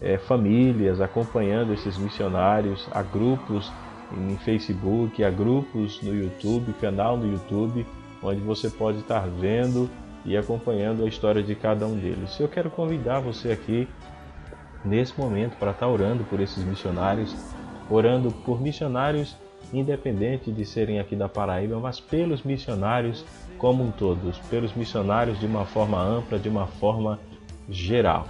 [0.00, 2.88] é, famílias, acompanhando esses missionários.
[2.90, 3.72] Há grupos
[4.12, 7.86] em Facebook, há grupos no YouTube, canal no YouTube,
[8.22, 9.88] onde você pode estar vendo
[10.24, 12.38] e acompanhando a história de cada um deles.
[12.40, 13.88] Eu quero convidar você aqui
[14.84, 17.34] nesse momento para estar orando por esses missionários,
[17.88, 19.36] orando por missionários
[19.72, 23.24] independente de serem aqui da Paraíba, mas pelos missionários
[23.58, 27.18] como um todos, pelos missionários de uma forma ampla, de uma forma
[27.68, 28.26] geral.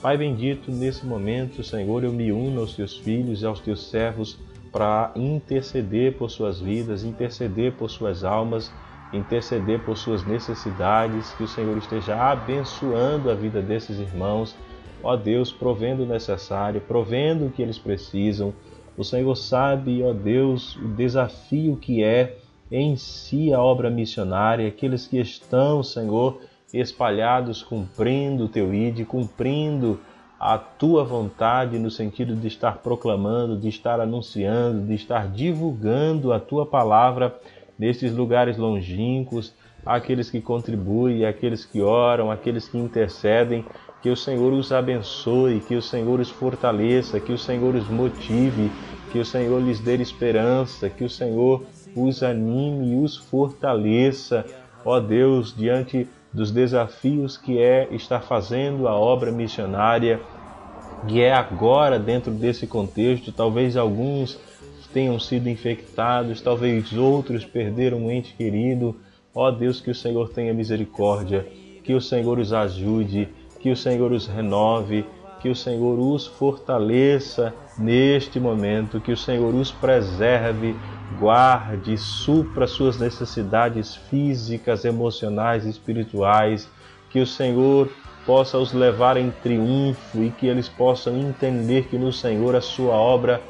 [0.00, 4.38] Pai bendito, nesse momento, Senhor, eu me uno aos teus filhos e aos teus servos
[4.70, 8.72] para interceder por suas vidas, interceder por suas almas,
[9.12, 14.54] interceder por suas necessidades, que o Senhor esteja abençoando a vida desses irmãos,
[15.02, 18.52] ó Deus, provendo o necessário, provendo o que eles precisam.
[18.98, 22.36] O Senhor sabe, ó Deus, o desafio que é
[22.70, 26.40] em si a obra missionária, aqueles que estão, Senhor,
[26.74, 30.00] espalhados cumprindo o teu ide, cumprindo
[30.38, 36.40] a tua vontade no sentido de estar proclamando, de estar anunciando, de estar divulgando a
[36.40, 37.38] tua palavra
[37.78, 39.54] nestes lugares longínquos,
[39.86, 43.64] aqueles que contribuem, aqueles que oram, aqueles que intercedem,
[44.02, 48.70] que o Senhor os abençoe, que o Senhor os fortaleça, que o Senhor os motive,
[49.10, 51.64] que o Senhor lhes dê esperança, que o Senhor
[51.96, 54.44] os anime e os fortaleça,
[54.84, 60.20] ó Deus, diante dos desafios que é estar fazendo a obra missionária,
[61.06, 64.38] que é agora dentro desse contexto, talvez alguns
[64.92, 68.96] tenham sido infectados, talvez outros perderam um ente querido.
[69.34, 71.46] Ó Deus, que o Senhor tenha misericórdia,
[71.84, 73.28] que o Senhor os ajude,
[73.60, 75.04] que o Senhor os renove,
[75.40, 80.76] que o Senhor os fortaleça neste momento, que o Senhor os preserve,
[81.18, 86.68] guarde, supra suas necessidades físicas, emocionais e espirituais,
[87.10, 87.88] que o Senhor
[88.26, 92.94] possa os levar em triunfo e que eles possam entender que no Senhor a sua
[92.94, 93.40] obra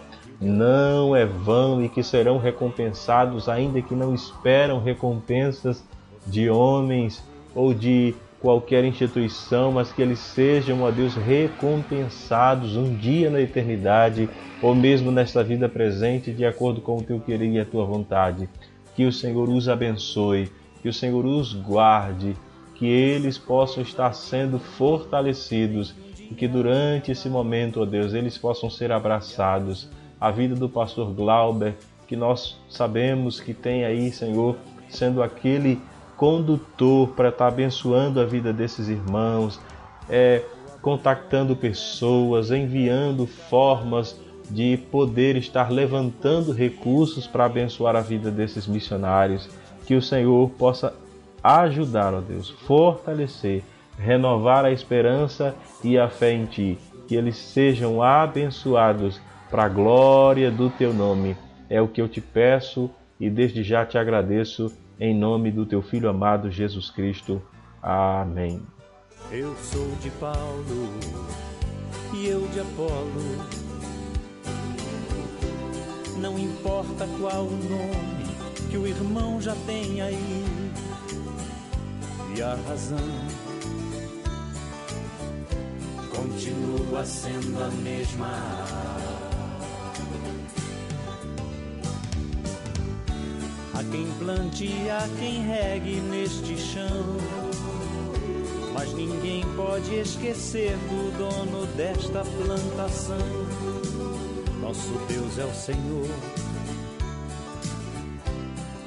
[0.40, 5.82] não é vão e que serão recompensados, ainda que não esperam recompensas
[6.26, 13.30] de homens ou de qualquer instituição, mas que eles sejam, ó Deus, recompensados um dia
[13.30, 14.28] na eternidade
[14.62, 18.48] ou mesmo nesta vida presente, de acordo com o teu querer e a tua vontade.
[18.94, 20.50] Que o Senhor os abençoe,
[20.82, 22.36] que o Senhor os guarde,
[22.74, 25.94] que eles possam estar sendo fortalecidos
[26.30, 29.88] e que durante esse momento, ó Deus, eles possam ser abraçados.
[30.20, 31.74] A vida do pastor Glauber,
[32.06, 34.56] que nós sabemos que tem aí, Senhor,
[34.88, 35.80] sendo aquele
[36.18, 39.58] condutor para estar abençoando a vida desses irmãos,
[40.10, 40.42] é,
[40.82, 49.48] contactando pessoas, enviando formas de poder estar levantando recursos para abençoar a vida desses missionários.
[49.86, 50.92] Que o Senhor possa
[51.42, 53.62] ajudar, ó Deus, fortalecer,
[53.96, 55.54] renovar a esperança
[55.84, 56.78] e a fé em Ti.
[57.06, 61.36] Que eles sejam abençoados para a glória do Teu nome.
[61.70, 65.80] É o que eu te peço e desde já te agradeço em nome do teu
[65.80, 67.40] filho amado Jesus Cristo.
[67.82, 68.62] Amém.
[69.30, 70.88] Eu sou de Paulo
[72.14, 73.58] e eu de Apolo.
[76.20, 78.18] Não importa qual o nome
[78.70, 80.44] que o irmão já tem aí.
[82.36, 82.98] E a razão
[86.10, 89.07] continua sendo a mesma.
[93.84, 97.16] Quem plante há quem regue neste chão.
[98.72, 103.16] Mas ninguém pode esquecer do dono desta plantação.
[104.60, 106.08] Nosso Deus é o Senhor.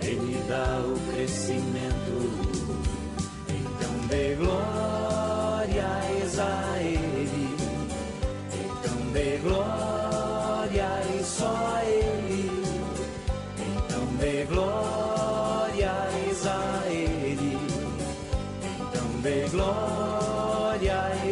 [0.01, 2.31] Ele dá o crescimento.
[3.47, 7.55] Então dê glórias a Ele.
[8.53, 10.00] Então dê glória
[18.79, 20.01] Então dê glória.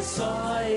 [0.01, 0.68] só Ele.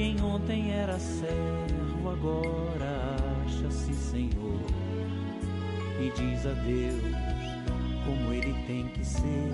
[0.00, 4.62] Quem ontem era servo agora acha-se Senhor.
[6.00, 7.02] E diz a Deus
[8.06, 9.52] como ele tem que ser.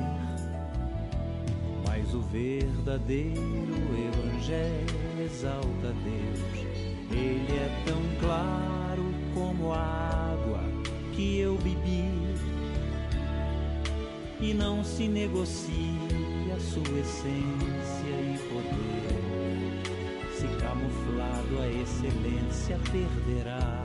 [1.84, 6.64] Mas o verdadeiro Evangelho exalta Deus,
[7.10, 9.02] ele é tão claro
[9.34, 9.80] como a
[10.32, 10.62] água
[11.12, 12.08] que eu bebi.
[14.40, 15.74] E não se negocia
[16.54, 18.25] a sua essência
[20.86, 23.82] camuflado a excelência perderá.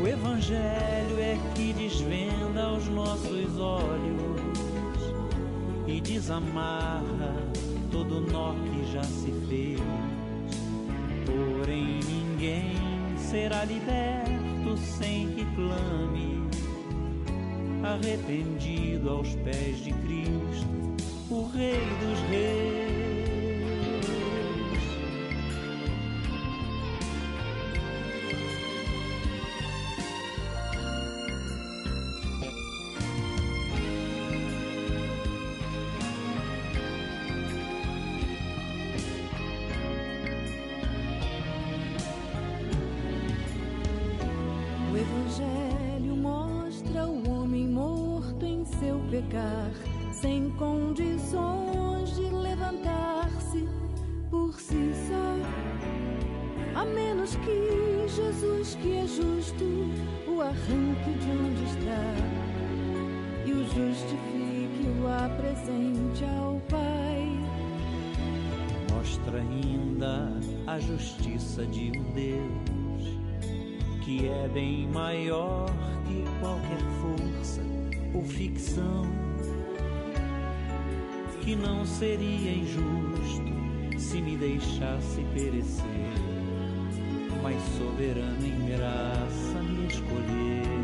[0.00, 4.40] O Evangelho é que desvenda aos nossos olhos
[5.86, 7.34] e desamarra
[7.90, 9.80] todo nó que já se fez.
[11.26, 12.76] Porém, ninguém
[13.16, 16.48] será liberto sem que clame,
[17.82, 20.96] arrependido aos pés de Cristo,
[21.30, 22.87] o Rei dos Reis.
[71.66, 73.18] De um Deus
[74.04, 75.66] que é bem maior
[76.06, 77.60] que qualquer força
[78.14, 79.04] ou ficção,
[81.42, 85.84] que não seria injusto se me deixasse perecer,
[87.42, 90.78] mas soberano em graça me escolheu.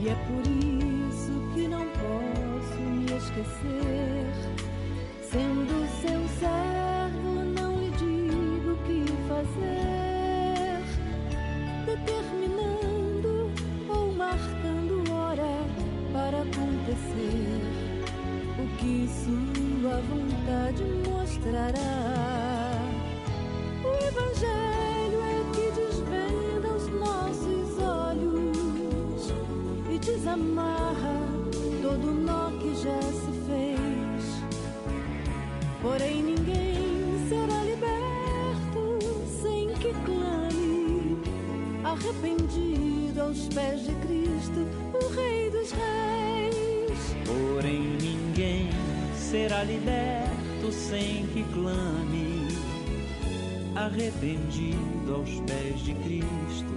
[0.00, 4.05] E é por isso que não posso me esquecer,
[49.56, 52.48] será liberto sem que clame,
[53.74, 56.72] arrependido aos pés de Cristo,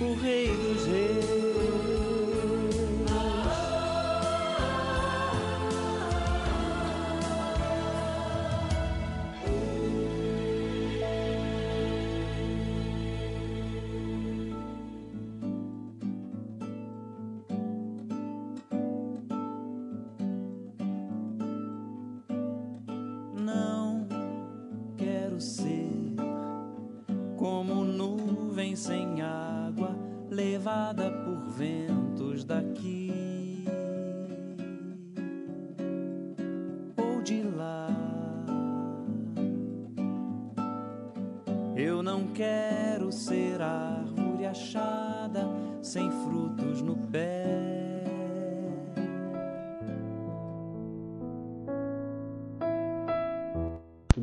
[0.00, 1.41] o Rei dos Reis.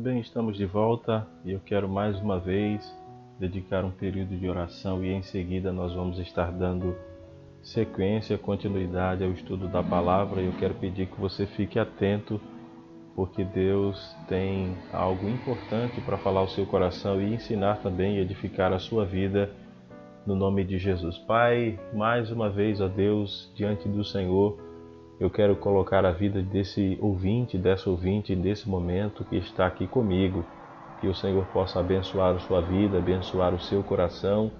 [0.00, 2.90] Bem, estamos de volta e eu quero mais uma vez
[3.38, 6.96] dedicar um período de oração e em seguida nós vamos estar dando
[7.62, 10.40] sequência, continuidade ao estudo da palavra.
[10.40, 12.40] Eu quero pedir que você fique atento,
[13.14, 18.72] porque Deus tem algo importante para falar ao seu coração e ensinar também e edificar
[18.72, 19.50] a sua vida
[20.26, 21.18] no nome de Jesus.
[21.18, 24.58] Pai, mais uma vez, ó Deus, diante do Senhor,
[25.20, 30.42] eu quero colocar a vida desse ouvinte, dessa ouvinte, nesse momento que está aqui comigo.
[30.98, 34.50] Que o Senhor possa abençoar a sua vida, abençoar o seu coração,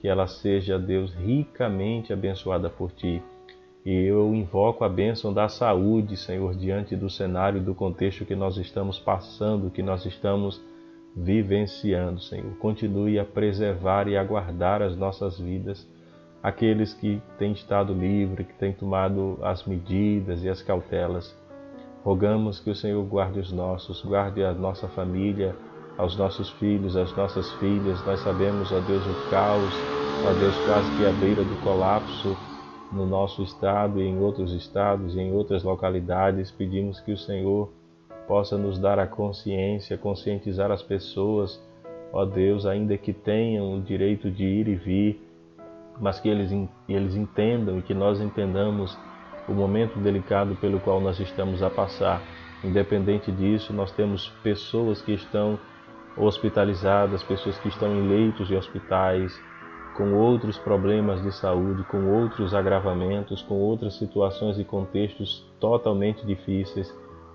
[0.00, 3.22] que ela seja, Deus, ricamente abençoada por ti.
[3.84, 8.56] E eu invoco a bênção da saúde, Senhor, diante do cenário, do contexto que nós
[8.56, 10.60] estamos passando, que nós estamos
[11.14, 12.56] vivenciando, Senhor.
[12.58, 15.86] Continue a preservar e a guardar as nossas vidas
[16.42, 21.36] aqueles que têm estado livre, que têm tomado as medidas e as cautelas.
[22.04, 25.54] Rogamos que o Senhor guarde os nossos, guarde a nossa família,
[25.96, 28.04] aos nossos filhos, às nossas filhas.
[28.06, 29.74] Nós sabemos, ó Deus, o caos,
[30.24, 32.36] ó Deus, quase que a beira do colapso
[32.92, 36.50] no nosso estado e em outros estados e em outras localidades.
[36.52, 37.70] Pedimos que o Senhor
[38.28, 41.60] possa nos dar a consciência, conscientizar as pessoas,
[42.12, 45.27] ó Deus, ainda que tenham o direito de ir e vir,
[46.00, 46.50] mas que eles,
[46.88, 48.96] eles entendam e que nós entendamos
[49.48, 52.20] o momento delicado pelo qual nós estamos a passar.
[52.62, 55.58] Independente disso, nós temos pessoas que estão
[56.16, 59.38] hospitalizadas, pessoas que estão em leitos de hospitais,
[59.96, 66.94] com outros problemas de saúde, com outros agravamentos, com outras situações e contextos totalmente difíceis.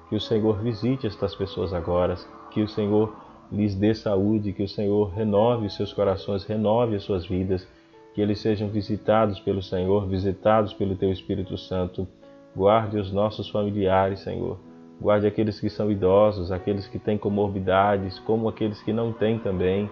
[0.09, 2.15] Que o Senhor visite estas pessoas agora,
[2.51, 3.13] que o Senhor
[3.51, 7.67] lhes dê saúde, que o Senhor renove seus corações, renove as suas vidas,
[8.13, 12.07] que eles sejam visitados pelo Senhor, visitados pelo Teu Espírito Santo.
[12.55, 14.59] Guarde os nossos familiares, Senhor.
[15.01, 19.89] Guarde aqueles que são idosos, aqueles que têm comorbidades, como aqueles que não têm também.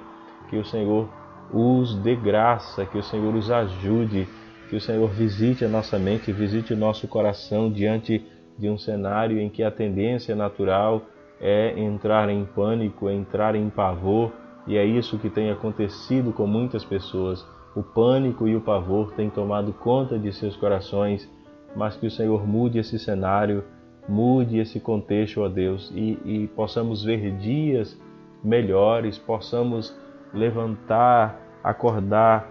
[0.50, 1.10] Que o Senhor
[1.52, 4.28] os dê graça, que o Senhor os ajude,
[4.70, 8.26] que o Senhor visite a nossa mente, visite o nosso coração diante
[8.58, 11.02] de um cenário em que a tendência natural
[11.40, 14.32] é entrar em pânico, entrar em pavor,
[14.68, 17.44] e é isso que tem acontecido com muitas pessoas.
[17.76, 21.30] O pânico e o pavor têm tomado conta de seus corações,
[21.76, 23.64] mas que o Senhor mude esse cenário,
[24.08, 27.98] mude esse contexto, ó Deus, e, e possamos ver dias
[28.44, 29.96] melhores, possamos
[30.34, 32.50] levantar, acordar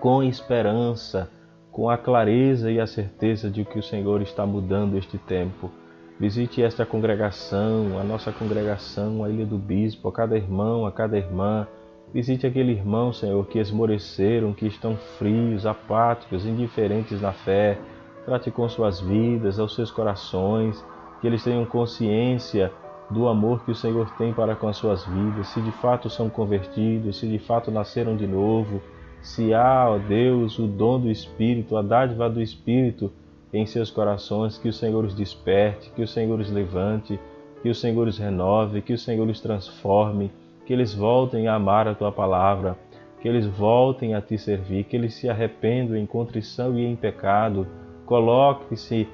[0.00, 1.30] com esperança,
[1.70, 5.70] com a clareza e a certeza de que o Senhor está mudando este tempo.
[6.18, 11.16] Visite esta congregação, a nossa congregação, a Ilha do Bispo, a cada irmão, a cada
[11.16, 11.66] irmã.
[12.12, 17.78] Visite aquele irmão, Senhor, que esmoreceram, que estão frios, apáticos, indiferentes na fé.
[18.24, 20.82] Trate com suas vidas, aos seus corações,
[21.20, 22.72] que eles tenham consciência
[23.10, 26.28] do amor que o Senhor tem para com as suas vidas, se de fato são
[26.28, 28.82] convertidos, se de fato nasceram de novo,
[29.22, 33.10] se há, ó Deus, o dom do Espírito, a dádiva do Espírito
[33.52, 37.18] em seus corações, que o Senhor os desperte, que o Senhor os levante,
[37.62, 40.30] que o Senhor os renove, que o Senhor os transforme,
[40.68, 42.76] que eles voltem a amar a tua palavra,
[43.22, 47.66] que eles voltem a te servir, que eles se arrependam em contrição e em pecado,
[48.04, 49.08] coloque-se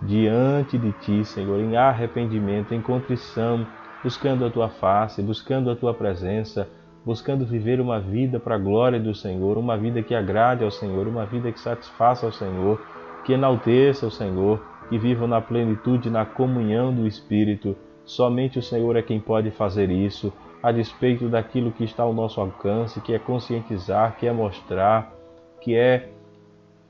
[0.00, 3.66] diante de ti, Senhor, em arrependimento, em contrição,
[4.02, 6.66] buscando a tua face, buscando a tua presença,
[7.04, 11.06] buscando viver uma vida para a glória do Senhor, uma vida que agrade ao Senhor,
[11.06, 12.80] uma vida que satisfaça ao Senhor,
[13.26, 17.76] que enalteça o Senhor, que vivam na plenitude, na comunhão do Espírito.
[18.06, 20.32] Somente o Senhor é quem pode fazer isso,
[20.64, 25.12] a despeito daquilo que está ao nosso alcance, que é conscientizar, que é mostrar,
[25.60, 26.08] que é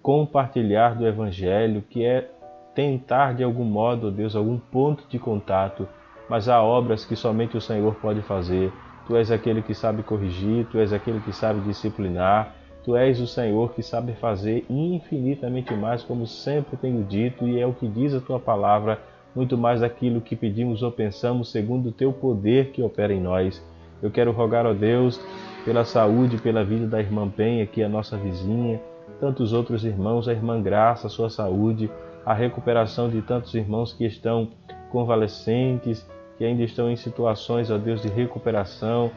[0.01, 2.31] compartilhar do Evangelho, que é
[2.72, 5.89] tentar de algum modo, Deus, algum ponto de contato,
[6.29, 8.72] mas há obras que somente o Senhor pode fazer.
[9.09, 12.55] Tu és aquele que sabe corrigir, tu és aquele que sabe disciplinar,
[12.85, 17.66] tu és o Senhor que sabe fazer infinitamente mais, como sempre tenho dito, e é
[17.66, 19.01] o que diz a tua palavra,
[19.35, 23.62] muito mais daquilo que pedimos ou pensamos, segundo o teu poder que opera em nós.
[24.03, 25.20] Eu quero rogar a Deus
[25.64, 28.80] pela saúde, pela vida da irmã Penha, que é a nossa vizinha,
[29.18, 31.91] tantos outros irmãos, a irmã Graça, a sua saúde,
[32.24, 34.49] a recuperação de tantos irmãos que estão
[34.91, 36.07] convalescentes,
[36.37, 39.11] que ainda estão em situações, ó Deus, de recuperação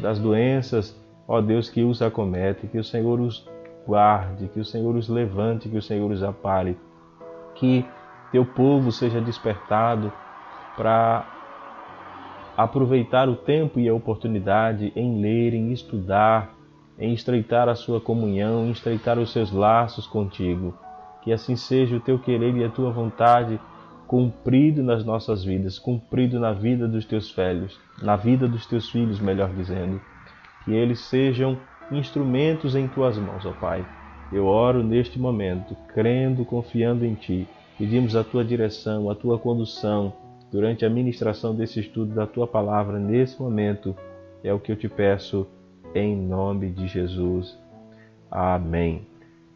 [0.00, 3.46] das doenças, ó Deus, que os acomete, que o Senhor os
[3.86, 6.76] guarde, que o Senhor os levante, que o Senhor os apare,
[7.54, 7.84] que
[8.32, 10.12] teu povo seja despertado
[10.76, 11.26] para
[12.56, 16.54] aproveitar o tempo e a oportunidade em ler, em estudar,
[16.98, 20.74] em estreitar a sua comunhão, em estreitar os seus laços contigo.
[21.22, 23.58] Que assim seja o teu querer e a tua vontade
[24.06, 29.20] cumprido nas nossas vidas, cumprido na vida dos teus filhos, na vida dos teus filhos,
[29.20, 30.00] melhor dizendo.
[30.64, 31.56] Que eles sejam
[31.90, 33.86] instrumentos em tuas mãos, ó Pai.
[34.32, 37.46] Eu oro neste momento, crendo, confiando em Ti.
[37.80, 40.12] Pedimos a Tua direção, a Tua condução
[40.52, 43.96] durante a ministração desse estudo da Tua palavra nesse momento.
[44.44, 45.46] É o que eu te peço
[45.94, 47.58] em nome de Jesus.
[48.30, 49.06] Amém.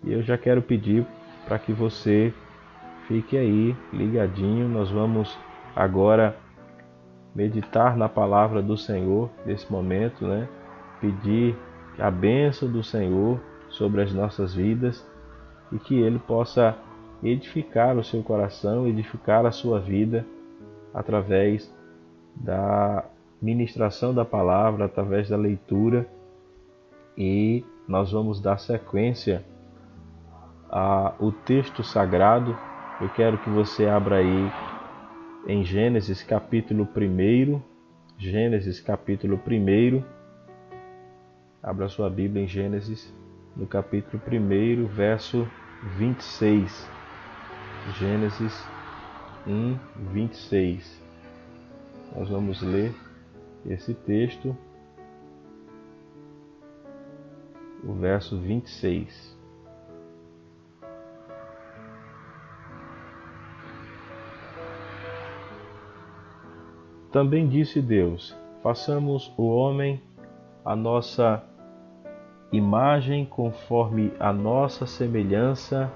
[0.02, 1.06] E eu já quero pedir
[1.44, 2.32] para que você
[3.08, 4.70] fique aí ligadinho.
[4.70, 5.38] Nós vamos
[5.76, 6.34] agora
[7.34, 10.48] meditar na palavra do Senhor nesse momento, né?
[10.98, 11.54] Pedir
[11.98, 15.06] a bênção do Senhor sobre as nossas vidas
[15.70, 16.74] e que Ele possa
[17.24, 20.26] edificar o seu coração, edificar a sua vida
[20.92, 21.72] através
[22.36, 23.04] da
[23.40, 26.06] ministração da palavra, através da leitura
[27.16, 29.44] e nós vamos dar sequência
[30.70, 32.56] a, o texto sagrado,
[33.00, 34.50] eu quero que você abra aí
[35.46, 37.60] em Gênesis capítulo 1.
[38.18, 40.02] Gênesis capítulo 1.
[41.62, 43.14] Abra sua Bíblia em Gênesis,
[43.56, 45.46] no capítulo 1, verso
[45.96, 46.93] 26.
[47.92, 48.66] Gênesis
[49.46, 49.78] 1,
[50.12, 51.02] 26.
[52.16, 52.94] Nós vamos ler
[53.66, 54.56] esse texto,
[57.84, 59.36] o verso 26.
[67.12, 70.02] Também disse Deus: façamos o homem
[70.64, 71.44] a nossa
[72.50, 75.92] imagem conforme a nossa semelhança,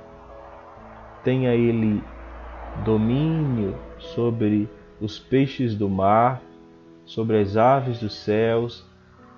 [1.28, 2.02] tenha ele
[2.86, 4.66] domínio sobre
[4.98, 6.40] os peixes do mar,
[7.04, 8.82] sobre as aves dos céus,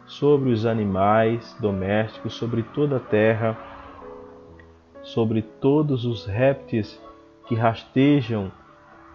[0.07, 3.59] sobre os animais domésticos, sobre toda a terra,
[5.03, 7.03] sobre todos os répteis
[7.49, 8.53] que rastejam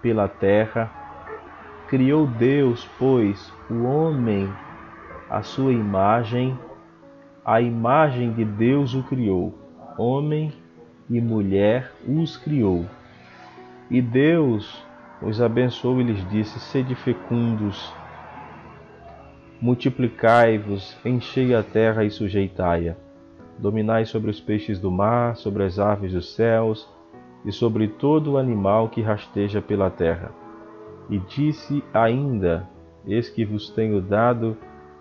[0.02, 0.92] pela terra.
[1.88, 4.52] Criou Deus, pois, o homem
[5.30, 6.60] à sua imagem,
[7.46, 9.58] a imagem de Deus o criou,
[9.98, 10.52] homem
[11.10, 12.86] e mulher os criou.
[13.89, 14.84] E Deus
[15.22, 17.93] os abençoou e lhes disse: Sede fecundos,
[19.62, 22.95] multiplicai-vos, enchei a terra e sujeitai-a.
[23.58, 26.89] Dominai sobre os peixes do mar, sobre as aves dos céus
[27.45, 30.32] e sobre todo o animal que rasteja pela terra.
[31.10, 32.68] E disse ainda:
[33.08, 34.58] Eis que vos tenho dado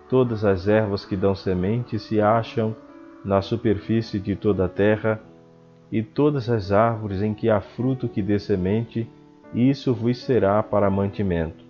[0.07, 2.75] todas as ervas que dão semente se acham
[3.23, 5.19] na superfície de toda a terra,
[5.91, 9.07] e todas as árvores em que há fruto que dê semente,
[9.53, 11.63] isso vos será para mantimento.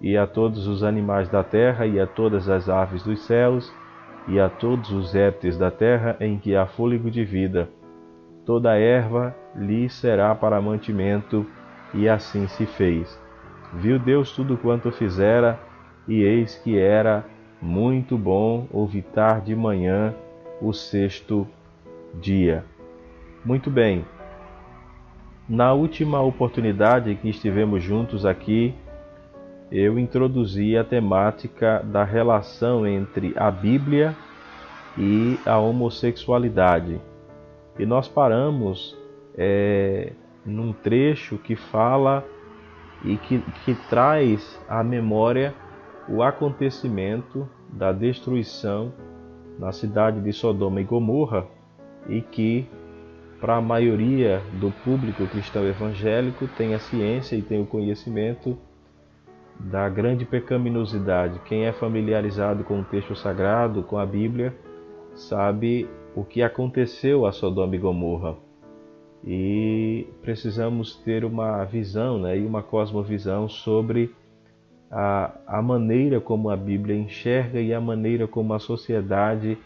[0.00, 3.72] E a todos os animais da terra, e a todas as aves dos céus,
[4.28, 7.68] e a todos os répteis da terra em que há fôlego de vida,
[8.44, 11.44] toda erva lhe será para mantimento,
[11.92, 13.18] e assim se fez.
[13.74, 15.58] Viu Deus tudo quanto fizera,
[16.06, 17.24] e eis que era
[17.60, 19.04] muito bom ouvir
[19.44, 20.14] de manhã
[20.60, 21.46] o sexto
[22.14, 22.64] dia.
[23.44, 24.04] Muito bem.
[25.48, 28.74] Na última oportunidade que estivemos juntos aqui,
[29.70, 34.14] eu introduzi a temática da relação entre a Bíblia
[34.96, 37.00] e a homossexualidade.
[37.78, 38.98] E nós paramos
[39.36, 40.12] é,
[40.44, 42.24] num trecho que fala
[43.04, 45.54] e que, que traz à memória
[46.08, 48.92] o acontecimento da destruição
[49.58, 51.46] na cidade de Sodoma e Gomorra
[52.08, 52.66] e que
[53.40, 58.58] para a maioria do público cristão evangélico tem a ciência e tem o conhecimento
[59.58, 61.40] da grande pecaminosidade.
[61.44, 64.54] Quem é familiarizado com o texto sagrado, com a Bíblia,
[65.14, 68.36] sabe o que aconteceu a Sodoma e Gomorra.
[69.24, 74.14] E precisamos ter uma visão né, e uma cosmovisão sobre
[74.90, 79.58] a, a maneira como a Bíblia enxerga e a maneira como a sociedade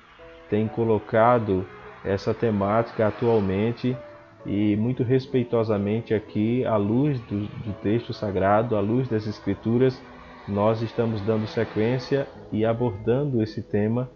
[0.49, 1.67] tem colocado
[2.05, 3.97] essa temática atualmente
[4.45, 10.01] e muito respeitosamente aqui, à luz do, do, texto sagrado, à luz das Escrituras,
[10.49, 14.11] nós estamos dando sequência e abordando esse tema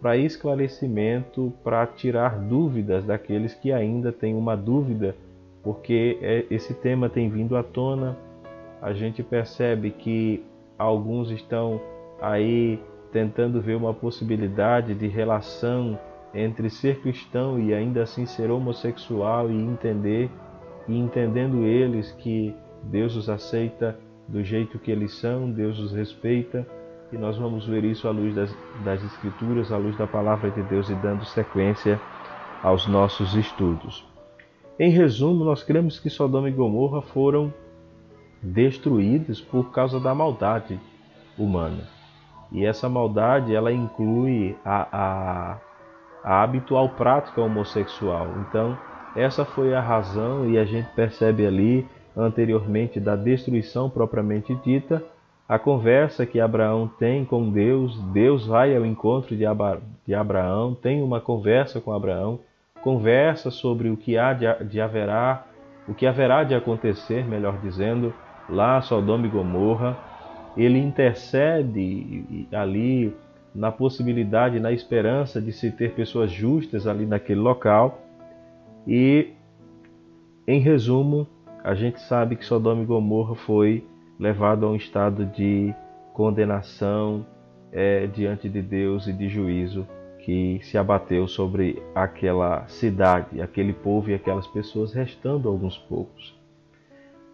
[0.00, 5.14] para esclarecimento, para tirar dúvidas daqueles que ainda têm uma dúvida,
[5.62, 8.16] porque é, esse tema tem vindo à tona.
[8.80, 10.42] A gente percebe que
[10.78, 11.80] alguns estão
[12.20, 12.78] aí
[13.12, 15.98] tentando ver uma possibilidade de relação
[16.38, 20.30] entre ser cristão e ainda assim ser homossexual e entender
[20.88, 26.66] e entendendo eles que Deus os aceita do jeito que eles são, Deus os respeita
[27.12, 30.62] e nós vamos ver isso à luz das, das Escrituras, à luz da palavra de
[30.64, 32.00] Deus e dando sequência
[32.62, 34.04] aos nossos estudos.
[34.78, 37.52] Em resumo, nós cremos que Sodoma e Gomorra foram
[38.42, 40.78] destruídos por causa da maldade
[41.38, 41.88] humana.
[42.52, 45.58] E essa maldade ela inclui a, a,
[46.26, 48.26] a habitual prática homossexual.
[48.40, 48.76] Então,
[49.14, 55.04] essa foi a razão, e a gente percebe ali anteriormente da destruição propriamente dita,
[55.48, 60.74] a conversa que Abraão tem com Deus, Deus vai ao encontro de, Abra, de Abraão,
[60.74, 62.40] tem uma conversa com Abraão,
[62.82, 65.46] conversa sobre o que há de, de haverá,
[65.86, 68.12] o que haverá de acontecer, melhor dizendo,
[68.48, 69.96] lá Sodoma e Gomorra.
[70.56, 73.14] Ele intercede ali
[73.56, 78.02] na possibilidade, na esperança de se ter pessoas justas ali naquele local.
[78.86, 79.32] E,
[80.46, 81.26] em resumo,
[81.64, 83.82] a gente sabe que Sodoma e Gomorra foi
[84.18, 85.74] levado a um estado de
[86.12, 87.26] condenação
[87.72, 89.86] é, diante de Deus e de juízo
[90.20, 96.36] que se abateu sobre aquela cidade, aquele povo e aquelas pessoas, restando alguns poucos.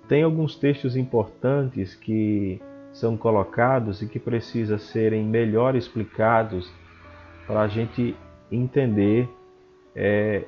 [0.09, 2.61] Tem alguns textos importantes que
[2.93, 6.71] são colocados e que precisam serem melhor explicados
[7.47, 8.15] para a gente
[8.51, 9.29] entender
[9.97, 10.45] é,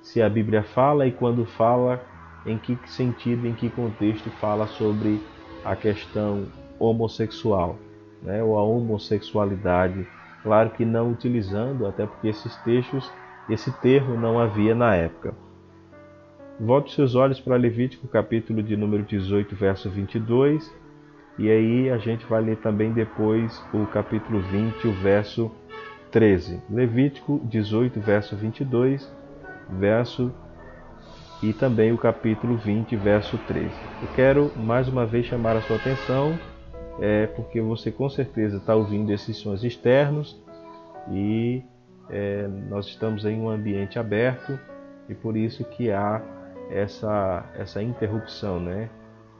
[0.00, 2.02] se a Bíblia fala e quando fala,
[2.44, 5.20] em que sentido, em que contexto fala sobre
[5.64, 6.46] a questão
[6.78, 7.76] homossexual,
[8.22, 10.06] né, ou a homossexualidade.
[10.42, 13.08] Claro que não utilizando, até porque esses textos,
[13.48, 15.34] esse termo não havia na época.
[16.58, 20.81] Volte seus olhos para Levítico, capítulo de número 18, verso 22,
[21.38, 25.50] e aí a gente vai ler também depois o capítulo 20, o verso
[26.10, 26.60] 13.
[26.70, 29.10] Levítico 18, verso 22,
[29.70, 30.32] verso
[31.42, 33.66] e também o capítulo 20, verso 13.
[34.00, 36.38] Eu quero mais uma vez chamar a sua atenção,
[37.00, 40.40] é, porque você com certeza está ouvindo esses sons externos
[41.10, 41.62] e
[42.10, 44.58] é, nós estamos em um ambiente aberto
[45.08, 46.22] e por isso que há
[46.70, 48.88] essa, essa interrupção, né?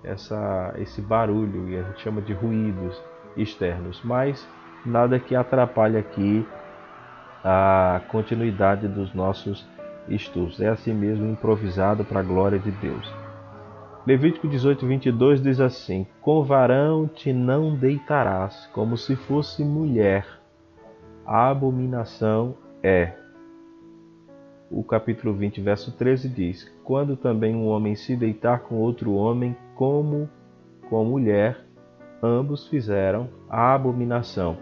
[0.05, 3.01] Essa, esse barulho, e a gente chama de ruídos
[3.37, 4.47] externos, mas
[4.85, 6.47] nada que atrapalhe aqui
[7.45, 9.67] a continuidade dos nossos
[10.09, 10.61] estudos.
[10.61, 13.13] É assim mesmo improvisado para a glória de Deus.
[14.05, 20.27] Levítico 18, 22 diz assim: Com varão te não deitarás, como se fosse mulher.
[21.25, 23.13] A abominação é.
[24.69, 29.57] O capítulo 20, verso 13 diz: Quando também um homem se deitar com outro homem,
[29.75, 30.29] como
[30.89, 31.65] com mulher,
[32.23, 34.57] ambos fizeram a abominação.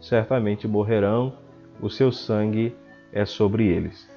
[0.00, 1.34] Certamente morrerão,
[1.80, 2.74] o seu sangue
[3.12, 4.10] é sobre eles.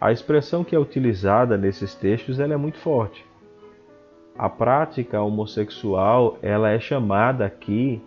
[0.00, 3.26] A expressão que é utilizada nesses textos ela é muito forte.
[4.38, 8.00] A prática homossexual ela é chamada aqui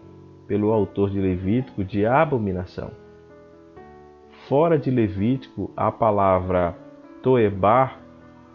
[0.48, 2.92] pelo autor de Levítico de abominação.
[4.48, 6.76] Fora de Levítico, a palavra
[7.22, 8.01] toebar,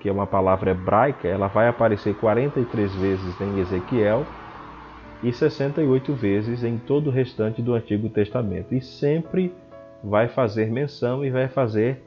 [0.06, 4.24] que é uma palavra hebraica, ela vai aparecer 43 vezes em Ezequiel
[5.20, 8.72] e 68 vezes em todo o restante do Antigo Testamento.
[8.72, 9.52] E sempre
[10.04, 12.04] vai fazer menção e vai fazer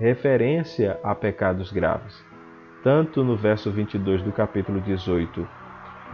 [0.00, 2.24] referência a pecados graves.
[2.82, 5.46] Tanto no verso 22 do capítulo 18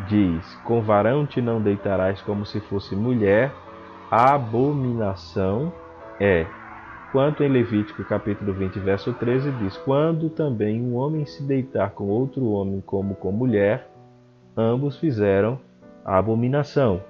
[0.08, 3.52] diz: Com varão te não deitarás como se fosse mulher,
[4.10, 5.72] abominação
[6.18, 6.57] é.
[7.10, 12.04] Quanto em Levítico capítulo 20, verso 13 diz: Quando também um homem se deitar com
[12.04, 13.88] outro homem como com mulher,
[14.54, 15.58] ambos fizeram
[16.04, 17.02] abominação.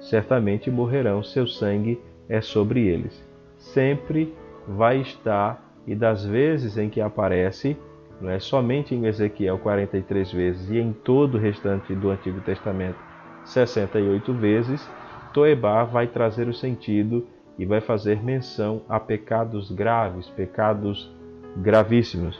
[0.00, 3.24] Certamente morrerão, seu sangue é sobre eles.
[3.56, 4.34] Sempre
[4.66, 7.76] vai estar e das vezes em que aparece,
[8.20, 12.98] não é somente em Ezequiel 43 vezes e em todo o restante do Antigo Testamento
[13.44, 14.90] 68 vezes,
[15.32, 17.26] Toebá vai trazer o sentido
[17.58, 21.10] e vai fazer menção a pecados graves, pecados
[21.56, 22.38] gravíssimos.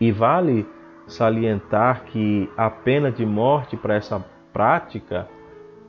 [0.00, 0.66] E vale
[1.06, 5.28] salientar que a pena de morte para essa prática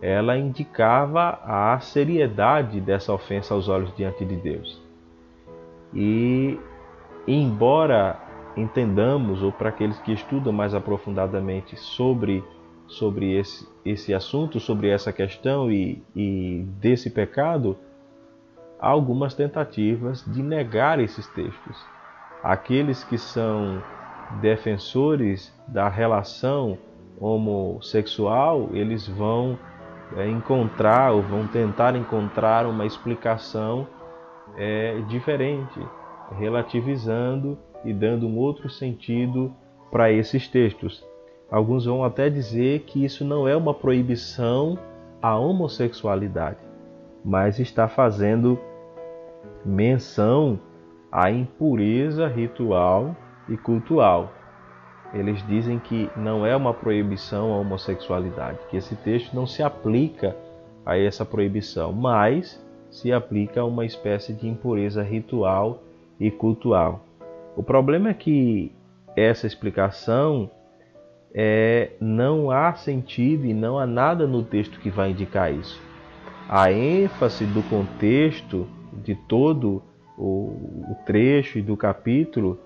[0.02, 4.82] ela indicava a seriedade dessa ofensa aos olhos diante de Deus.
[5.94, 6.60] E,
[7.28, 8.20] embora
[8.58, 12.44] entendamos, ou para aqueles que estudam mais aprofundadamente sobre,
[12.88, 17.78] sobre esse, esse assunto, sobre essa questão e, e desse pecado,
[18.80, 21.86] há algumas tentativas de negar esses textos.
[22.44, 23.82] Aqueles que são
[24.42, 26.78] defensores da relação
[27.20, 29.58] homossexual, eles vão
[30.16, 33.88] é, encontrar ou vão tentar encontrar uma explicação
[34.58, 35.80] é, diferente,
[36.38, 39.54] relativizando e dando um outro sentido
[39.92, 41.06] para esses textos.
[41.50, 44.78] Alguns vão até dizer que isso não é uma proibição
[45.22, 46.58] à homossexualidade,
[47.26, 48.60] mas está fazendo
[49.66, 50.60] menção
[51.12, 53.16] à impureza ritual
[53.50, 54.32] e cultural.
[55.12, 60.36] Eles dizem que não é uma proibição à homossexualidade, que esse texto não se aplica
[60.86, 65.82] a essa proibição, mas se aplica a uma espécie de impureza ritual
[66.20, 67.04] e cultural.
[67.58, 68.72] O problema é que
[69.16, 70.52] essa explicação
[71.34, 75.82] é, não há sentido e não há nada no texto que vai indicar isso.
[76.48, 79.82] A ênfase do contexto de todo
[80.18, 82.60] o, trecho e do capítulo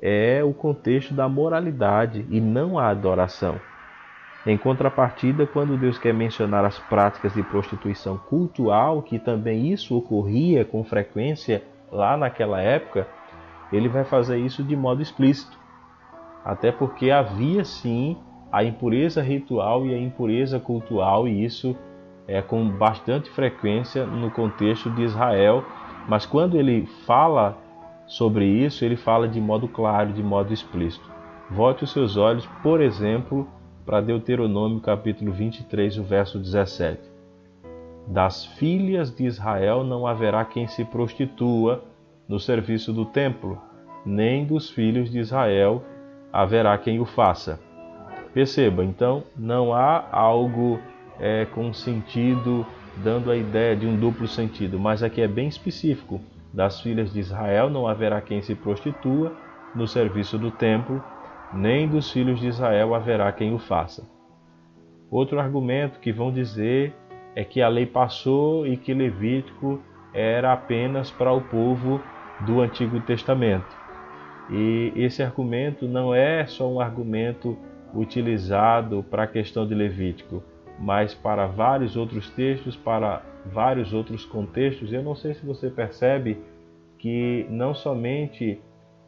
[0.00, 3.60] é o contexto da moralidade e não a adoração.
[4.46, 10.64] Em contrapartida, quando Deus quer mencionar as práticas de prostituição cultural, que também isso ocorria
[10.64, 11.62] com frequência
[11.92, 13.06] lá naquela época,
[13.70, 15.58] ele vai fazer isso de modo explícito.
[16.44, 18.16] Até porque havia sim
[18.50, 21.76] a impureza ritual e a impureza cultural, e isso
[22.28, 25.64] é com bastante frequência no contexto de Israel,
[26.06, 27.56] mas quando ele fala
[28.06, 31.10] sobre isso, ele fala de modo claro, de modo explícito.
[31.50, 33.48] Volte os seus olhos, por exemplo,
[33.86, 37.00] para Deuteronômio capítulo 23, o verso 17.
[38.06, 41.82] Das filhas de Israel não haverá quem se prostitua
[42.28, 43.58] no serviço do templo,
[44.04, 45.82] nem dos filhos de Israel
[46.30, 47.58] haverá quem o faça.
[48.34, 50.78] Perceba, então, não há algo
[51.18, 52.66] é, com sentido,
[52.96, 56.20] dando a ideia de um duplo sentido, mas aqui é bem específico.
[56.52, 59.36] Das filhas de Israel não haverá quem se prostitua
[59.74, 61.02] no serviço do templo,
[61.52, 64.08] nem dos filhos de Israel haverá quem o faça.
[65.10, 66.94] Outro argumento que vão dizer
[67.34, 69.80] é que a lei passou e que Levítico
[70.12, 72.00] era apenas para o povo
[72.40, 73.76] do Antigo Testamento.
[74.50, 77.56] E esse argumento não é só um argumento
[77.94, 80.42] utilizado para a questão de Levítico,
[80.78, 84.92] mas para vários outros textos, para vários outros contextos.
[84.92, 86.38] Eu não sei se você percebe
[86.98, 88.60] que não somente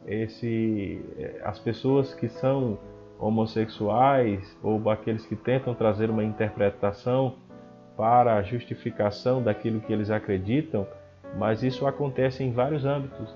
[0.05, 2.77] esse, eh, as pessoas que são
[3.19, 7.35] homossexuais ou aqueles que tentam trazer uma interpretação
[7.95, 10.87] para a justificação daquilo que eles acreditam,
[11.37, 13.35] mas isso acontece em vários âmbitos.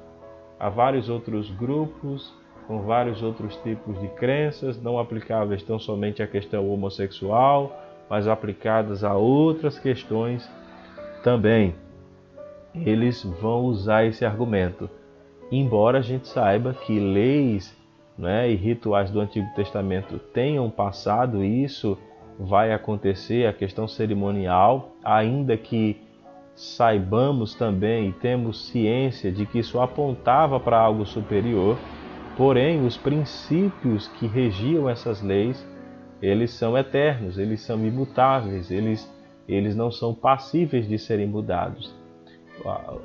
[0.60, 2.34] Há vários outros grupos
[2.68, 7.80] com vários outros tipos de crenças, não aplicáveis tão somente à questão homossexual,
[8.10, 10.50] mas aplicadas a outras questões
[11.24, 11.76] também.
[12.74, 14.90] Eles vão usar esse argumento.
[15.52, 17.76] Embora a gente saiba que leis
[18.18, 21.98] né, e rituais do Antigo Testamento tenham passado, isso
[22.40, 26.02] vai acontecer, a questão cerimonial, ainda que
[26.54, 31.78] saibamos também e temos ciência de que isso apontava para algo superior,
[32.38, 35.66] porém os princípios que regiam essas leis,
[36.26, 39.08] eles são eternos, eles são imutáveis, eles,
[39.48, 41.96] eles não são passíveis de serem mudados.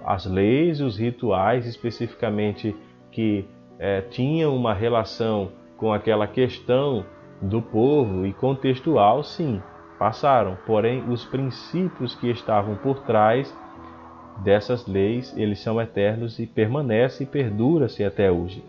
[0.04, 2.74] As leis, os rituais especificamente
[3.10, 3.44] que
[3.78, 7.04] é, tinham uma relação com aquela questão
[7.42, 9.60] do povo e contextual, sim,
[9.98, 10.56] passaram.
[10.66, 13.54] Porém, os princípios que estavam por trás
[14.42, 18.64] dessas leis, eles são eternos e permanecem e perdura-se até hoje.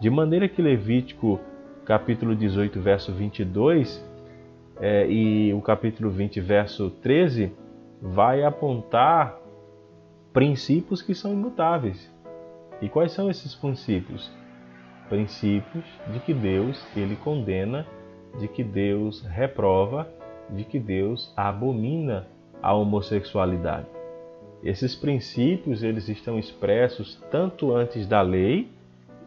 [0.00, 1.38] De maneira que Levítico
[1.84, 4.04] capítulo 18, verso 22
[4.80, 7.52] é, e o capítulo 20, verso 13
[8.00, 9.38] vai apontar
[10.32, 12.10] princípios que são imutáveis.
[12.80, 14.30] E quais são esses princípios?
[15.08, 17.86] Princípios de que Deus ele condena,
[18.38, 20.08] de que Deus reprova
[20.52, 22.26] de que Deus abomina
[22.62, 23.86] a homossexualidade.
[24.62, 28.70] Esses princípios eles estão expressos tanto antes da lei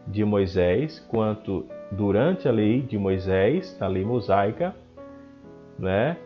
[0.06, 4.74] de Moisés quanto durante a lei de Moisés, a lei mosaica,
[5.78, 6.16] né?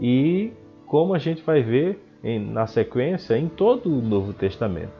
[0.00, 0.52] E
[0.86, 4.98] como a gente vai ver em, na sequência em todo o Novo Testamento.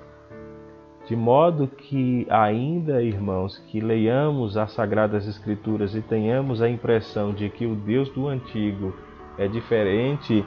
[1.07, 7.49] De modo que ainda, irmãos, que leiamos as sagradas escrituras e tenhamos a impressão de
[7.49, 8.95] que o Deus do antigo
[9.39, 10.45] é diferente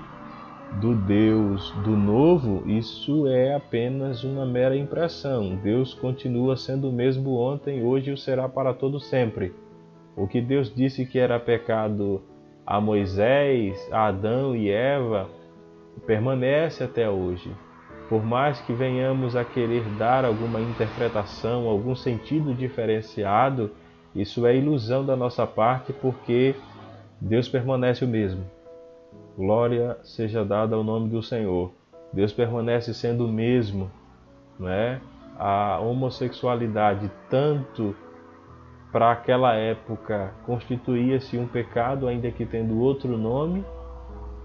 [0.79, 5.55] do Deus do novo, isso é apenas uma mera impressão.
[5.55, 9.53] Deus continua sendo o mesmo ontem, hoje e o será para todo sempre.
[10.15, 12.21] O que Deus disse que era pecado
[12.65, 15.29] a Moisés, a Adão e Eva,
[16.05, 17.51] permanece até hoje.
[18.07, 23.71] Por mais que venhamos a querer dar alguma interpretação, algum sentido diferenciado,
[24.15, 26.55] isso é ilusão da nossa parte, porque
[27.19, 28.43] Deus permanece o mesmo.
[29.37, 31.71] Glória seja dada ao nome do Senhor.
[32.11, 33.89] Deus permanece sendo o mesmo,
[34.59, 35.01] né?
[35.37, 37.95] A homossexualidade tanto
[38.91, 43.63] para aquela época constituía-se um pecado, ainda que tendo outro nome,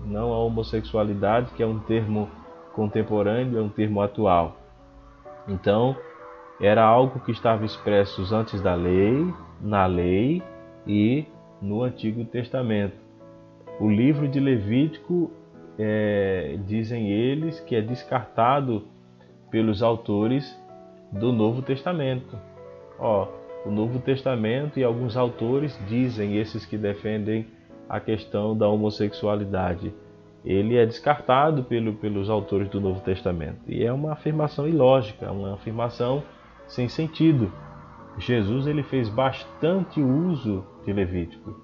[0.04, 2.30] não a homossexualidade, que é um termo
[2.72, 4.56] contemporâneo, é um termo atual.
[5.48, 5.96] Então,
[6.60, 10.42] era algo que estava expresso antes da lei, na lei
[10.86, 11.26] e
[11.60, 13.05] no Antigo Testamento.
[13.78, 15.30] O livro de Levítico,
[15.78, 18.84] é, dizem eles, que é descartado
[19.50, 20.58] pelos autores
[21.12, 22.38] do Novo Testamento.
[22.98, 23.28] Ó,
[23.64, 27.46] o Novo Testamento e alguns autores dizem, esses que defendem
[27.88, 29.92] a questão da homossexualidade,
[30.44, 33.60] ele é descartado pelo, pelos autores do Novo Testamento.
[33.66, 36.22] E é uma afirmação ilógica, uma afirmação
[36.66, 37.52] sem sentido.
[38.18, 41.60] Jesus ele fez bastante uso de Levítico.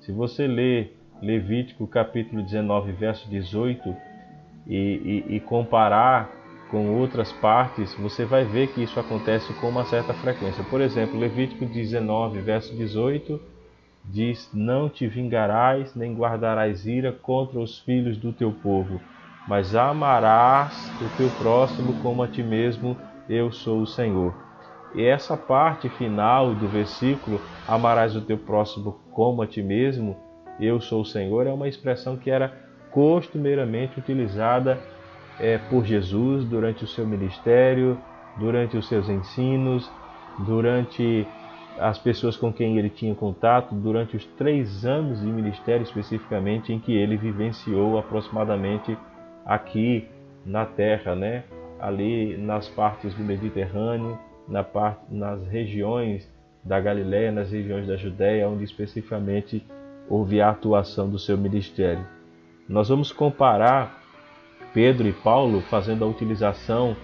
[0.00, 3.96] Se você ler Levítico capítulo 19, verso 18,
[4.66, 6.30] e, e, e comparar
[6.68, 10.64] com outras partes, você vai ver que isso acontece com uma certa frequência.
[10.64, 13.40] Por exemplo, Levítico 19, verso 18
[14.04, 19.00] diz: Não te vingarás, nem guardarás ira contra os filhos do teu povo,
[19.46, 22.96] mas amarás o teu próximo como a ti mesmo,
[23.28, 24.34] eu sou o Senhor.
[24.94, 30.16] E essa parte final do versículo, amarás o teu próximo como a ti mesmo,
[30.60, 32.52] eu sou o Senhor, é uma expressão que era
[32.90, 34.78] costumeiramente utilizada
[35.38, 37.98] é, por Jesus durante o seu ministério,
[38.38, 39.90] durante os seus ensinos,
[40.38, 41.26] durante
[41.78, 46.78] as pessoas com quem ele tinha contato, durante os três anos de ministério especificamente em
[46.78, 48.96] que ele vivenciou aproximadamente
[49.44, 50.08] aqui
[50.44, 51.44] na Terra, né?
[51.78, 56.30] ali nas partes do Mediterrâneo, na parte, nas regiões
[56.64, 59.64] da Galiléia, nas regiões da Judéia, onde especificamente
[60.08, 62.06] houve a atuação do seu ministério.
[62.68, 64.02] Nós vamos comparar
[64.72, 66.96] Pedro e Paulo fazendo a utilização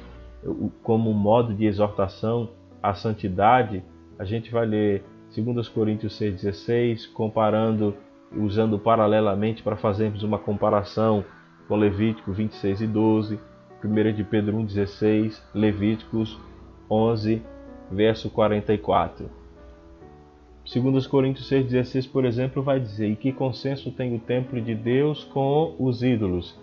[0.82, 2.50] como modo de exortação
[2.82, 3.82] à santidade,
[4.18, 7.94] a gente vai ler 2 Coríntios 6,16, comparando,
[8.36, 11.24] usando paralelamente para fazermos uma comparação
[11.68, 13.40] com Levítico 26 e 12,
[13.84, 16.38] 1 de Pedro 1,16, Levíticos
[16.90, 17.42] 11,
[17.90, 19.41] verso 44.
[20.64, 25.24] 2 Coríntios 6,16, por exemplo, vai dizer: E que consenso tem o templo de Deus
[25.24, 26.58] com os ídolos?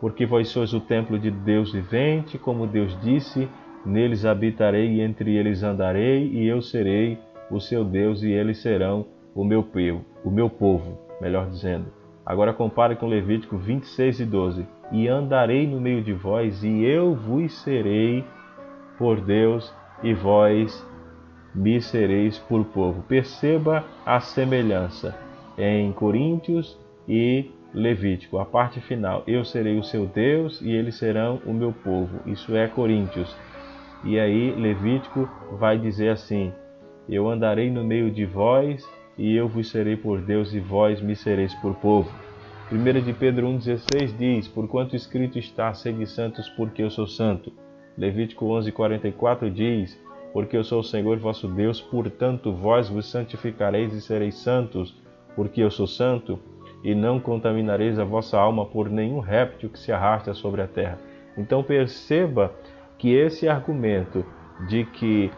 [0.00, 3.48] Porque vós sois o templo de Deus vivente, como Deus disse:
[3.84, 7.18] Neles habitarei e entre eles andarei, e eu serei
[7.50, 11.86] o seu Deus, e eles serão o meu povo, o meu povo, melhor dizendo.
[12.24, 14.66] Agora compare com Levítico 26 e 12.
[14.90, 18.24] E andarei no meio de vós, e eu vos serei
[18.98, 19.72] por Deus,
[20.02, 20.84] e vós
[21.56, 23.02] me sereis por povo.
[23.08, 25.18] Perceba a semelhança
[25.56, 26.78] em Coríntios
[27.08, 29.22] e Levítico, a parte final.
[29.26, 32.20] Eu serei o seu Deus e eles serão o meu povo.
[32.26, 33.34] Isso é Coríntios.
[34.04, 35.28] E aí Levítico
[35.58, 36.52] vai dizer assim:
[37.08, 38.86] Eu andarei no meio de vós
[39.16, 42.10] e eu vos serei por Deus e vós me sereis por povo.
[42.70, 47.52] 1 de Pedro 1,16 diz: Porquanto escrito está, sede santos, porque eu sou santo.
[47.96, 49.98] Levítico 11,44 diz:
[50.36, 54.94] porque eu sou o Senhor vosso Deus, portanto vós vos santificareis e sereis santos,
[55.34, 56.38] porque eu sou santo,
[56.84, 60.98] e não contaminareis a vossa alma por nenhum réptil que se arrasta sobre a terra.
[61.38, 62.52] Então perceba
[62.98, 64.26] que esse argumento
[64.68, 65.30] de que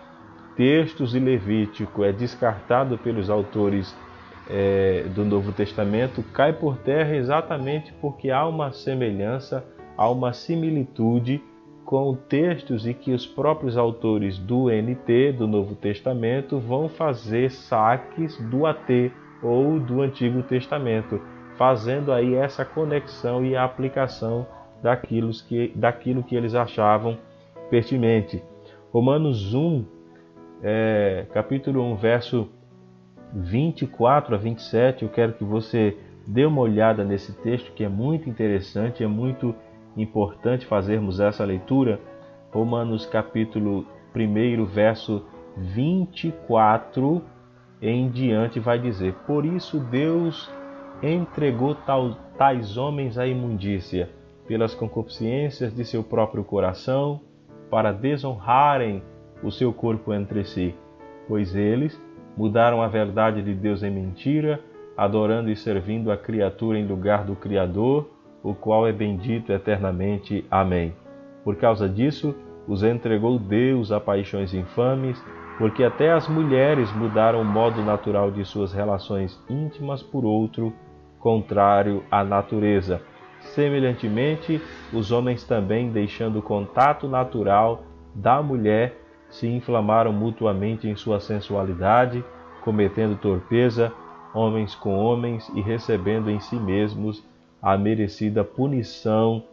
[0.57, 3.97] textos e Levítico é descartado pelos autores
[4.51, 9.65] é, do Novo Testamento cai por terra exatamente porque há uma semelhança,
[9.97, 11.41] há uma similitude
[11.89, 18.37] com textos e que os próprios autores do NT, do Novo Testamento, vão fazer saques
[18.51, 19.11] do AT
[19.43, 21.19] ou do Antigo Testamento,
[21.57, 24.47] fazendo aí essa conexão e a aplicação
[24.83, 27.17] daquilo que, daquilo que eles achavam
[27.71, 28.43] pertinente.
[28.93, 29.85] Romanos 1,
[30.63, 32.51] é, capítulo 1, verso
[33.33, 38.29] 24 a 27, eu quero que você dê uma olhada nesse texto que é muito
[38.29, 39.55] interessante, é muito
[40.03, 42.01] importante fazermos essa leitura.
[42.53, 45.25] Romanos capítulo 1, verso
[45.57, 47.23] 24
[47.81, 50.51] em diante vai dizer: Por isso Deus
[51.03, 51.77] entregou
[52.37, 54.11] tais homens à imundícia,
[54.47, 57.21] pelas concupiscências de seu próprio coração,
[57.71, 59.03] para desonrarem
[59.43, 60.75] o seu corpo entre si,
[61.29, 62.01] pois eles
[62.37, 64.61] mudaram a verdade de Deus em mentira,
[64.97, 68.09] adorando e servindo a criatura em lugar do Criador
[68.51, 70.45] o qual é bendito eternamente.
[70.51, 70.95] Amém.
[71.45, 72.35] Por causa disso,
[72.67, 75.23] os entregou Deus a paixões infames,
[75.59, 80.73] porque até as mulheres mudaram o modo natural de suas relações íntimas por outro,
[81.19, 83.03] contrário à natureza.
[83.41, 84.61] Semelhantemente,
[84.93, 87.83] os homens também, deixando o contato natural
[88.15, 92.25] da mulher, se inflamaram mutuamente em sua sensualidade,
[92.63, 93.93] cometendo torpeza,
[94.35, 97.27] homens com homens e recebendo em si mesmos
[97.61, 99.45] a merecida punição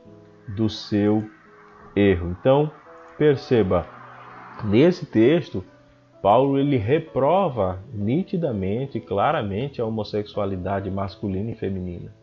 [0.47, 1.23] do seu
[1.95, 2.35] erro.
[2.39, 2.71] Então,
[3.17, 3.87] perceba,
[4.63, 5.63] nesse texto,
[6.21, 12.13] Paulo ele reprova nitidamente, claramente a homossexualidade masculina e feminina.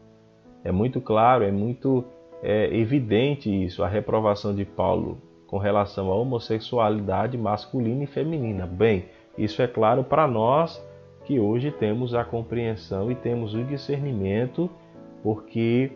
[0.64, 2.04] É muito claro, é muito
[2.42, 8.66] é, evidente isso, a reprovação de Paulo com relação à homossexualidade masculina e feminina.
[8.66, 9.04] Bem,
[9.36, 10.82] isso é claro para nós
[11.24, 14.70] que hoje temos a compreensão e temos o discernimento
[15.22, 15.92] porque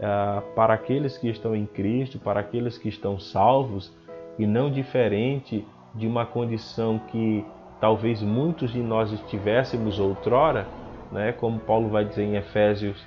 [0.00, 3.92] ah, para aqueles que estão em Cristo, para aqueles que estão salvos,
[4.38, 5.64] e não diferente
[5.94, 7.44] de uma condição que
[7.80, 10.66] talvez muitos de nós estivéssemos outrora,
[11.12, 13.00] né, como Paulo vai dizer em Efésios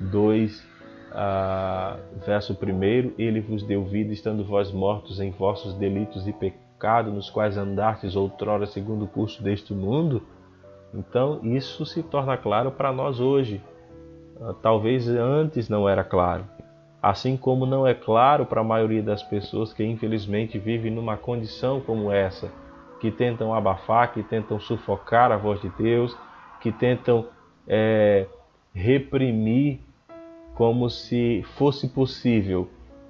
[0.00, 0.66] 2,
[1.12, 7.12] ah, verso 1, Ele vos deu vida, estando vós mortos em vossos delitos e pecados,
[7.12, 10.22] nos quais andastes outrora segundo o curso deste mundo.
[10.94, 13.60] Então, isso se torna claro para nós hoje.
[14.40, 16.44] Ah, talvez antes não era claro.
[17.02, 21.80] Assim como não é claro para a maioria das pessoas que infelizmente vivem numa condição
[21.80, 22.50] como essa,
[23.00, 26.16] que tentam abafar, que tentam sufocar a voz de Deus,
[26.60, 27.26] que tentam
[27.66, 28.26] é,
[28.74, 29.80] reprimir
[30.54, 32.68] como se fosse possível.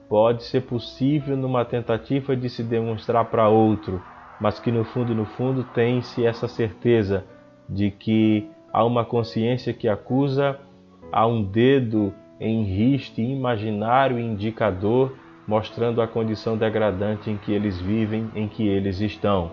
[0.09, 4.03] Pode ser possível numa tentativa de se demonstrar para outro,
[4.41, 7.25] mas que no fundo, no fundo, tem-se essa certeza
[7.69, 10.59] de que há uma consciência que acusa
[11.13, 15.15] há um dedo em riste imaginário indicador
[15.47, 19.51] mostrando a condição degradante em que eles vivem, em que eles estão.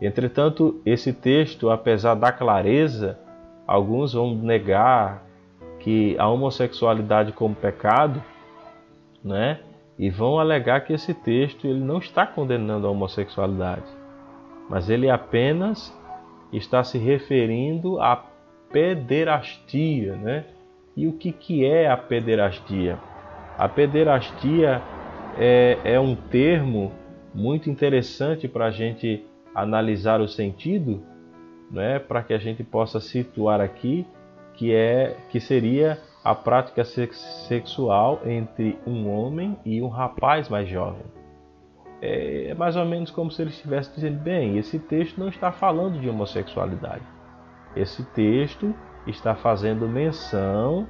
[0.00, 3.18] Entretanto, esse texto, apesar da clareza,
[3.66, 5.26] alguns vão negar
[5.80, 8.22] que a homossexualidade como pecado,
[9.22, 9.60] né?
[10.00, 13.84] e vão alegar que esse texto ele não está condenando a homossexualidade,
[14.66, 15.94] mas ele apenas
[16.50, 18.16] está se referindo à
[18.72, 20.46] pederastia, né?
[21.00, 22.98] E o que, que é a pederastia?
[23.56, 24.82] A pederastia
[25.38, 26.92] é, é um termo
[27.34, 29.24] muito interessante para a gente
[29.54, 31.02] analisar o sentido,
[31.70, 31.98] né?
[31.98, 34.06] Para que a gente possa situar aqui
[34.52, 41.06] que é que seria a prática sexual entre um homem e um rapaz mais jovem.
[42.02, 45.98] É mais ou menos como se ele estivesse dizendo: bem, esse texto não está falando
[45.98, 47.06] de homossexualidade.
[47.74, 48.74] Esse texto
[49.10, 50.86] está fazendo menção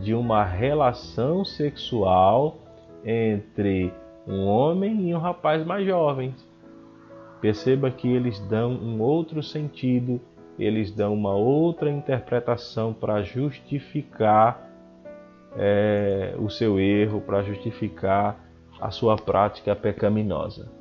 [0.00, 2.58] de uma relação sexual
[3.04, 3.92] entre
[4.26, 6.34] um homem e um rapaz mais jovem.
[7.40, 10.20] Perceba que eles dão um outro sentido,
[10.58, 14.70] eles dão uma outra interpretação para justificar
[15.56, 18.40] é, o seu erro, para justificar
[18.80, 20.72] a sua prática pecaminosa.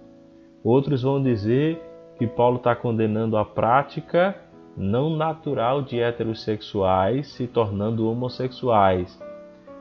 [0.63, 1.81] Outros vão dizer
[2.17, 4.35] que Paulo está condenando a prática
[4.75, 9.21] não natural de heterossexuais se tornando homossexuais.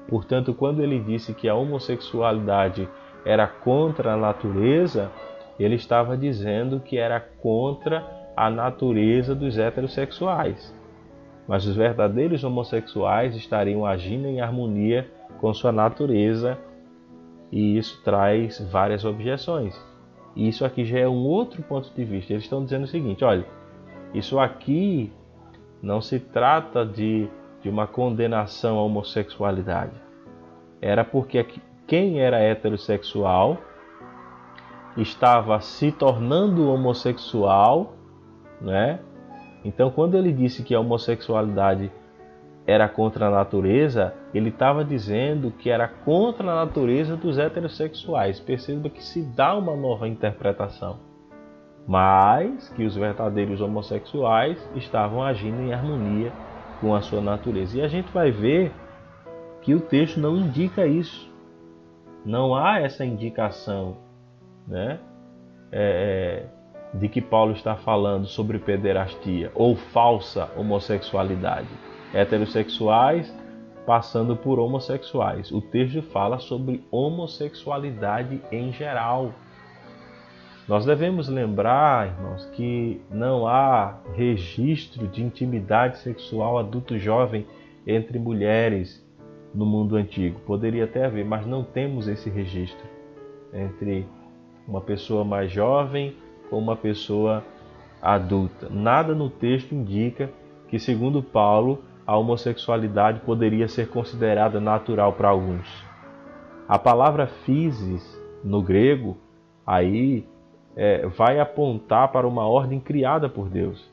[0.08, 2.88] Portanto, quando ele disse que a homossexualidade
[3.24, 5.10] era contra a natureza,
[5.58, 8.04] ele estava dizendo que era contra
[8.36, 10.82] a natureza dos heterossexuais
[11.46, 16.58] mas os verdadeiros homossexuais estariam agindo em harmonia com sua natureza,
[17.50, 19.78] e isso traz várias objeções.
[20.34, 22.32] Isso aqui já é um outro ponto de vista.
[22.32, 23.44] Eles estão dizendo o seguinte: olha,
[24.14, 25.12] isso aqui
[25.82, 27.28] não se trata de,
[27.62, 29.92] de uma condenação à homossexualidade.
[30.80, 31.46] Era porque
[31.86, 33.58] quem era heterossexual
[34.96, 37.94] estava se tornando homossexual,
[38.60, 39.00] né?
[39.64, 41.90] Então, quando ele disse que a homossexualidade
[42.66, 48.40] era contra a natureza, ele estava dizendo que era contra a natureza dos heterossexuais.
[48.40, 50.98] Perceba que se dá uma nova interpretação,
[51.86, 56.32] mas que os verdadeiros homossexuais estavam agindo em harmonia
[56.80, 57.78] com a sua natureza.
[57.78, 58.72] E a gente vai ver
[59.60, 61.30] que o texto não indica isso.
[62.24, 63.96] Não há essa indicação,
[64.66, 65.00] né?
[65.70, 66.62] É, é
[66.94, 71.68] de que Paulo está falando sobre pederastia ou falsa homossexualidade.
[72.12, 73.34] Heterossexuais
[73.86, 75.50] passando por homossexuais.
[75.50, 79.32] O texto fala sobre homossexualidade em geral.
[80.72, 87.46] Nós devemos lembrar, irmãos, que não há registro de intimidade sexual adulto-jovem
[87.86, 89.06] entre mulheres
[89.54, 90.40] no mundo antigo.
[90.46, 92.86] Poderia até haver, mas não temos esse registro
[93.52, 94.06] entre
[94.66, 96.16] uma pessoa mais jovem
[96.48, 97.44] com uma pessoa
[98.00, 98.70] adulta.
[98.70, 100.30] Nada no texto indica
[100.68, 105.68] que, segundo Paulo, a homossexualidade poderia ser considerada natural para alguns.
[106.66, 109.18] A palavra physis no grego
[109.66, 110.31] aí
[110.76, 113.90] é, vai apontar para uma ordem criada por Deus.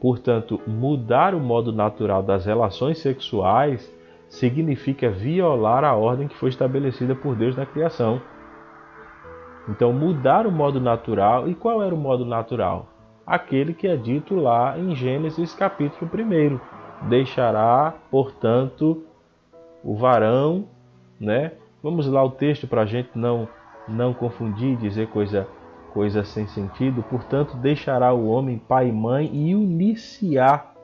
[0.00, 3.92] Portanto, mudar o modo natural das relações sexuais
[4.28, 8.20] significa violar a ordem que foi estabelecida por Deus na criação.
[9.68, 11.48] Então, mudar o modo natural.
[11.48, 12.88] E qual era o modo natural?
[13.26, 17.08] Aquele que é dito lá em Gênesis capítulo 1.
[17.08, 19.02] Deixará, portanto,
[19.82, 20.66] o varão,
[21.20, 21.52] né?
[21.82, 23.48] Vamos lá o texto para a gente não
[23.88, 25.46] não confundir, dizer coisa
[25.96, 27.02] coisa sem sentido.
[27.02, 30.74] Portanto, deixará o homem pai e mãe e uniciar.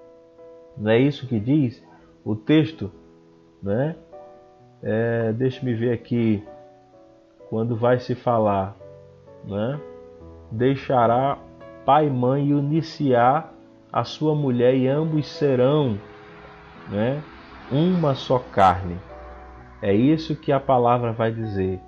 [0.75, 1.85] Não é isso que diz
[2.25, 2.91] o texto,
[3.63, 3.95] né?
[4.83, 6.43] É, Deixe-me ver aqui
[7.51, 8.75] quando vai se falar,
[9.45, 9.79] né?
[10.51, 11.39] Deixará
[11.85, 13.53] pai e mãe e uniciar
[13.93, 15.99] a sua mulher e ambos serão,
[16.89, 17.23] né?
[17.71, 18.97] Uma só carne.
[19.83, 21.79] É isso que a palavra vai dizer,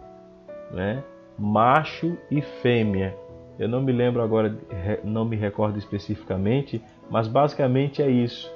[0.70, 1.02] né?
[1.38, 3.16] Macho e fêmea.
[3.58, 4.56] Eu não me lembro agora,
[5.04, 8.52] não me recordo especificamente, mas basicamente é isso.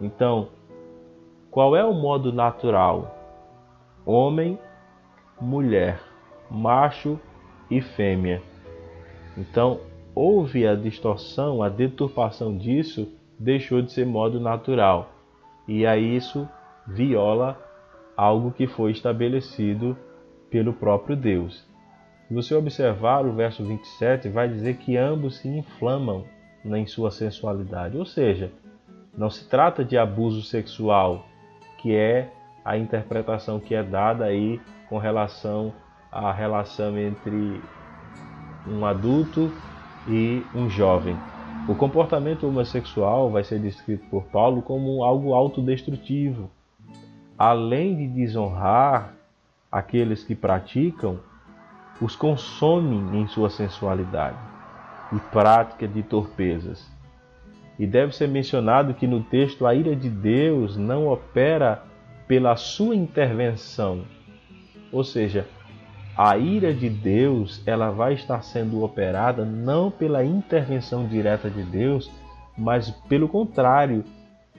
[0.00, 0.48] Então,
[1.50, 3.16] qual é o modo natural?
[4.06, 4.58] Homem,
[5.40, 6.00] mulher
[6.50, 7.18] macho
[7.70, 8.42] e fêmea.
[9.38, 9.80] Então,
[10.14, 15.12] houve a distorção, a deturpação disso, deixou de ser modo natural.
[15.68, 16.48] E aí isso
[16.86, 17.56] viola
[18.16, 19.96] algo que foi estabelecido
[20.50, 21.64] pelo próprio Deus.
[22.30, 26.24] Se você observar o verso 27, vai dizer que ambos se inflamam
[26.64, 27.98] em sua sensualidade.
[27.98, 28.52] Ou seja,
[29.18, 31.26] não se trata de abuso sexual,
[31.78, 32.30] que é
[32.64, 35.72] a interpretação que é dada aí com relação
[36.12, 37.60] a relação entre
[38.64, 39.52] um adulto
[40.06, 41.16] e um jovem.
[41.68, 46.48] O comportamento homossexual vai ser descrito por Paulo como algo autodestrutivo.
[47.36, 49.16] Além de desonrar
[49.72, 51.18] aqueles que praticam,
[52.00, 54.38] os consomem em sua sensualidade
[55.12, 56.88] e prática de torpezas.
[57.78, 61.82] E deve ser mencionado que no texto a ira de Deus não opera
[62.26, 64.04] pela sua intervenção,
[64.92, 65.46] ou seja,
[66.16, 72.10] a ira de Deus ela vai estar sendo operada não pela intervenção direta de Deus,
[72.58, 74.04] mas pelo contrário,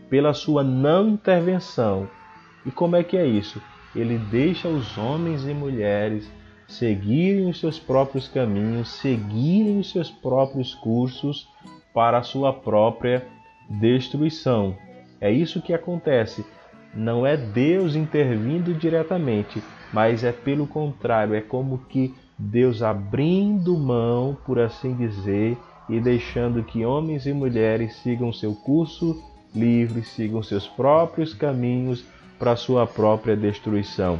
[0.09, 2.09] pela sua não intervenção.
[2.65, 3.61] E como é que é isso?
[3.95, 6.31] Ele deixa os homens e mulheres
[6.71, 11.47] seguirem os seus próprios caminhos, seguirem os seus próprios cursos
[11.93, 13.25] para a sua própria
[13.69, 14.75] destruição.
[15.19, 16.45] É isso que acontece.
[16.93, 19.61] Não é Deus intervindo diretamente,
[19.93, 25.57] mas é pelo contrário, é como que Deus abrindo mão, por assim dizer,
[25.87, 29.21] e deixando que homens e mulheres sigam seu curso
[29.53, 32.03] livre, sigam seus próprios caminhos
[32.39, 34.19] para sua própria destruição.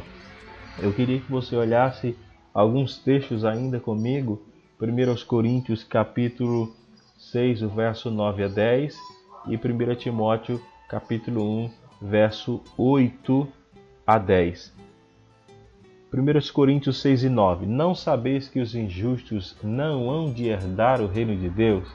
[0.78, 2.16] Eu queria que você olhasse
[2.52, 4.42] alguns textos ainda comigo,
[4.80, 6.74] 1 Coríntios capítulo
[7.16, 8.96] 6, o verso 9 a 10
[9.48, 11.70] e 1 Timóteo capítulo 1,
[12.00, 13.48] verso 8
[14.06, 14.74] a 10.
[16.12, 21.06] 1 Coríntios 6 e 9: Não sabeis que os injustos não hão de herdar o
[21.06, 21.88] reino de Deus?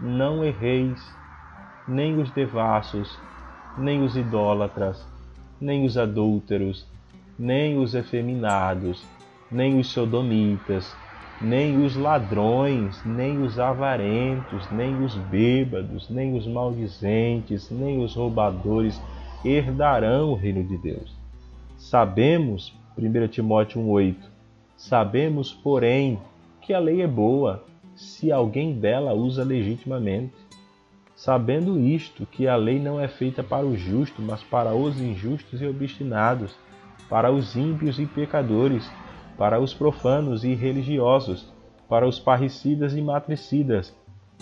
[0.00, 1.02] Não erreis,
[1.86, 3.18] nem os devassos,
[3.76, 5.06] nem os idólatras,
[5.60, 6.86] nem os adúlteros,
[7.38, 9.04] nem os efeminados,
[9.50, 10.94] nem os sodomitas,
[11.40, 19.00] nem os ladrões, nem os avarentos, nem os bêbados, nem os maldizentes, nem os roubadores
[19.44, 21.14] herdarão o reino de Deus.
[21.76, 24.16] Sabemos, 1 Timóteo 1,8,
[24.76, 26.18] sabemos, porém,
[26.60, 27.64] que a lei é boa,
[27.94, 30.34] se alguém dela usa legitimamente.
[31.14, 35.62] Sabendo isto, que a lei não é feita para o justo, mas para os injustos
[35.62, 36.54] e obstinados,
[37.08, 38.90] para os ímpios e pecadores,
[39.36, 41.52] para os profanos e religiosos,
[41.88, 43.94] para os parricidas e matricidas,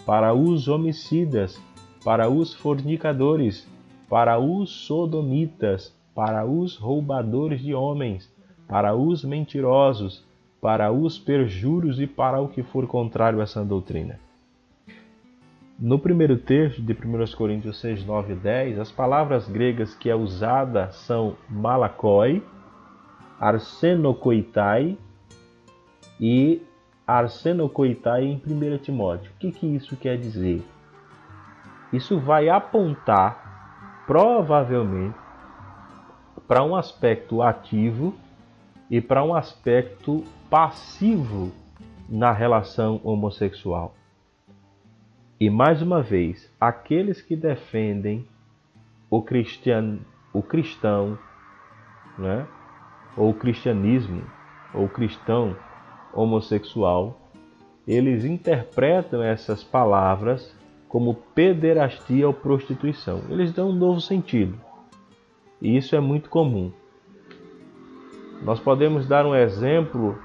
[0.07, 1.61] para os homicidas,
[2.05, 3.67] para os fornicadores,
[4.09, 8.33] para os sodomitas, para os roubadores de homens,
[8.69, 10.25] para os mentirosos,
[10.61, 14.19] para os perjuros e para o que for contrário a essa doutrina.
[15.79, 20.15] No primeiro texto de 1 Coríntios 6, 9 e 10, as palavras gregas que é
[20.15, 22.43] usada são malakoi,
[23.45, 24.97] arsenokoitai
[26.19, 26.63] e
[27.07, 29.31] arsenokoitai em 1 Timóteo.
[29.33, 30.65] O que, que isso quer dizer?
[31.93, 35.15] Isso vai apontar, provavelmente,
[36.49, 38.15] para um aspecto ativo
[38.91, 41.53] e para um aspecto passivo
[42.09, 43.95] na relação homossexual.
[45.39, 48.27] E mais uma vez, aqueles que defendem
[49.11, 49.99] o, cristian,
[50.33, 51.19] o cristão,
[52.17, 52.47] né?
[53.17, 54.23] Ou cristianismo,
[54.73, 55.57] ou cristão
[56.13, 57.21] homossexual,
[57.87, 60.55] eles interpretam essas palavras
[60.89, 63.23] como pederastia ou prostituição.
[63.29, 64.59] Eles dão um novo sentido.
[65.61, 66.73] E isso é muito comum.
[68.43, 70.19] Nós podemos dar um exemplo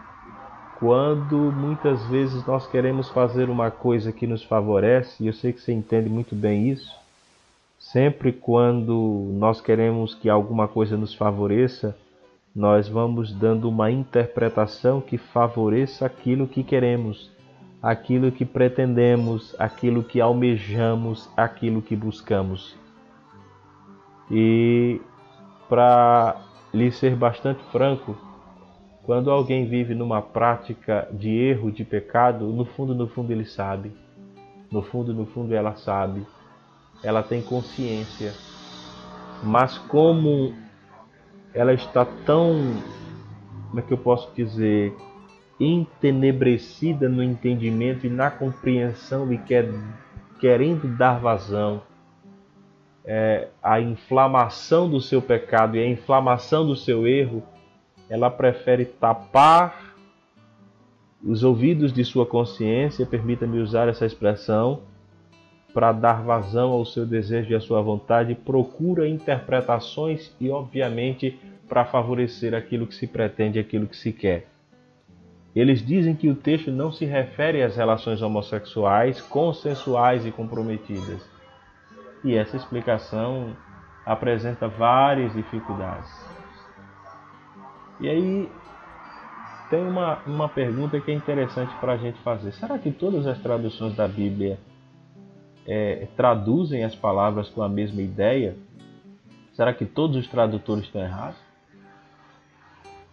[0.80, 5.60] quando muitas vezes nós queremos fazer uma coisa que nos favorece, e eu sei que
[5.60, 6.94] você entende muito bem isso.
[7.78, 11.98] Sempre quando nós queremos que alguma coisa nos favoreça,
[12.56, 17.32] nós vamos dando uma interpretação que favoreça aquilo que queremos,
[17.82, 22.76] aquilo que pretendemos, aquilo que almejamos, aquilo que buscamos.
[24.32, 25.00] E
[25.68, 26.38] para
[26.74, 28.16] lhe ser bastante franco,
[29.04, 33.92] quando alguém vive numa prática de erro, de pecado, no fundo, no fundo ele sabe.
[34.72, 36.26] No fundo, no fundo ela sabe.
[37.04, 38.34] Ela tem consciência.
[39.44, 40.54] Mas como
[41.54, 42.76] ela está tão,
[43.68, 44.94] como é que eu posso dizer,
[45.60, 49.70] entenebrecida no entendimento e na compreensão e quer,
[50.40, 51.82] querendo dar vazão
[53.04, 57.44] é, à inflamação do seu pecado e à inflamação do seu erro,
[58.10, 59.96] ela prefere tapar
[61.24, 64.82] os ouvidos de sua consciência, permita-me usar essa expressão,
[65.74, 71.86] para dar vazão ao seu desejo e à sua vontade, procura interpretações e, obviamente, para
[71.86, 74.48] favorecer aquilo que se pretende, aquilo que se quer.
[75.56, 81.28] Eles dizem que o texto não se refere às relações homossexuais consensuais e comprometidas.
[82.24, 83.56] E essa explicação
[84.06, 86.10] apresenta várias dificuldades.
[88.00, 88.50] E aí
[89.70, 93.38] tem uma, uma pergunta que é interessante para a gente fazer: será que todas as
[93.40, 94.60] traduções da Bíblia
[95.72, 98.58] é, traduzem as palavras com a mesma ideia,
[99.54, 101.38] será que todos os tradutores estão errados?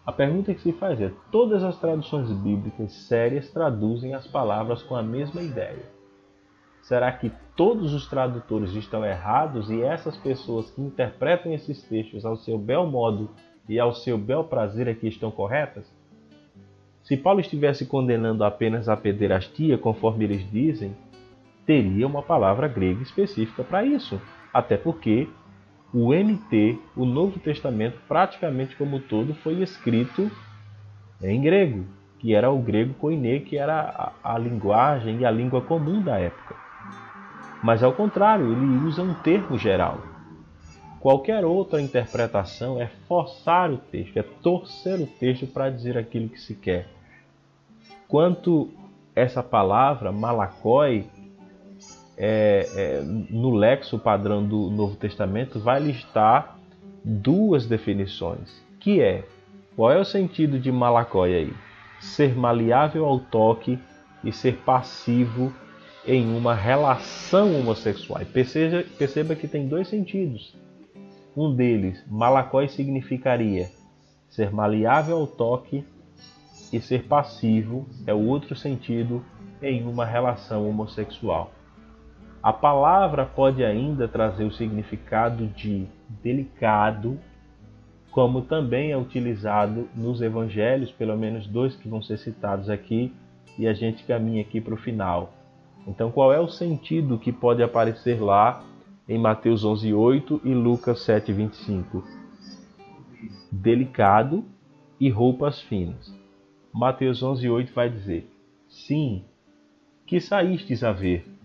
[0.06, 4.96] A pergunta que se faz é: todas as traduções bíblicas sérias traduzem as palavras com
[4.96, 5.84] a mesma ideia?
[6.80, 12.36] Será que todos os tradutores estão errados e essas pessoas que interpretam esses textos ao
[12.36, 13.28] seu bel modo
[13.68, 15.84] e ao seu bel prazer que estão corretas?
[17.02, 20.96] Se Paulo estivesse condenando apenas a pederastia, conforme eles dizem,
[21.66, 24.20] teria uma palavra grega específica para isso.
[24.54, 25.28] Até porque
[25.92, 30.30] o NT, o Novo Testamento, praticamente como todo, foi escrito
[31.22, 31.84] em grego,
[32.18, 36.18] que era o grego koiné, que era a, a linguagem e a língua comum da
[36.18, 36.54] época.
[37.62, 40.00] Mas ao contrário, ele usa um termo geral.
[41.00, 46.40] Qualquer outra interpretação é forçar o texto, é torcer o texto para dizer aquilo que
[46.40, 46.88] se quer.
[48.08, 48.70] Quanto
[49.14, 51.06] essa palavra, malakoi,
[52.16, 56.58] é, é, no lexo padrão do Novo Testamento, vai listar
[57.04, 59.24] duas definições, que é,
[59.74, 61.52] qual é o sentido de malakoi aí?
[62.00, 63.78] Ser maleável ao toque
[64.24, 65.52] e ser passivo
[66.06, 68.24] em uma relação homossexual.
[68.32, 70.54] Perceba, perceba que tem dois sentidos.
[71.36, 73.68] Um deles, malakoi significaria
[74.30, 75.84] ser maleável ao toque
[76.72, 79.24] e ser passivo é o outro sentido
[79.62, 81.50] em uma relação homossexual.
[82.46, 85.84] A palavra pode ainda trazer o significado de
[86.22, 87.18] delicado,
[88.12, 93.12] como também é utilizado nos evangelhos, pelo menos dois que vão ser citados aqui,
[93.58, 95.32] e a gente caminha aqui para o final.
[95.88, 98.62] Então, qual é o sentido que pode aparecer lá
[99.08, 102.04] em Mateus 11:8 e Lucas 7:25?
[103.50, 104.44] Delicado
[105.00, 106.14] e roupas finas.
[106.72, 108.30] Mateus 11:8 vai dizer:
[108.68, 109.24] Sim,
[110.06, 111.35] que saístes a ver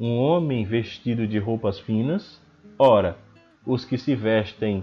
[0.00, 2.40] um homem vestido de roupas finas.
[2.78, 3.18] Ora,
[3.66, 4.82] os que se vestem,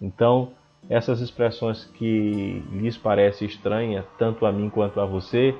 [0.00, 0.52] Então,
[0.88, 5.54] essas expressões que lhes parece estranha, tanto a mim quanto a você,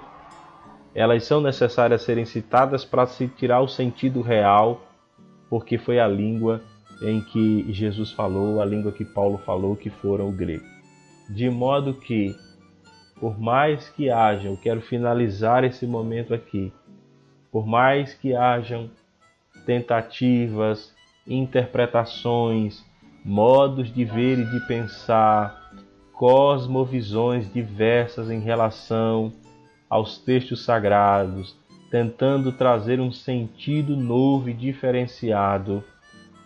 [0.94, 4.80] elas são necessárias serem citadas para se tirar o sentido real,
[5.50, 6.62] porque foi a língua
[7.02, 10.64] em que Jesus falou, a língua que Paulo falou, que foram o grego.
[11.28, 12.34] De modo que,
[13.20, 16.72] por mais que hajam, quero finalizar esse momento aqui,
[17.52, 18.90] por mais que hajam
[19.66, 20.94] tentativas,
[21.28, 22.84] interpretações,
[23.24, 25.70] modos de ver e de pensar,
[26.12, 29.32] cosmovisões diversas em relação
[29.88, 31.56] aos textos sagrados,
[31.90, 35.84] tentando trazer um sentido novo e diferenciado.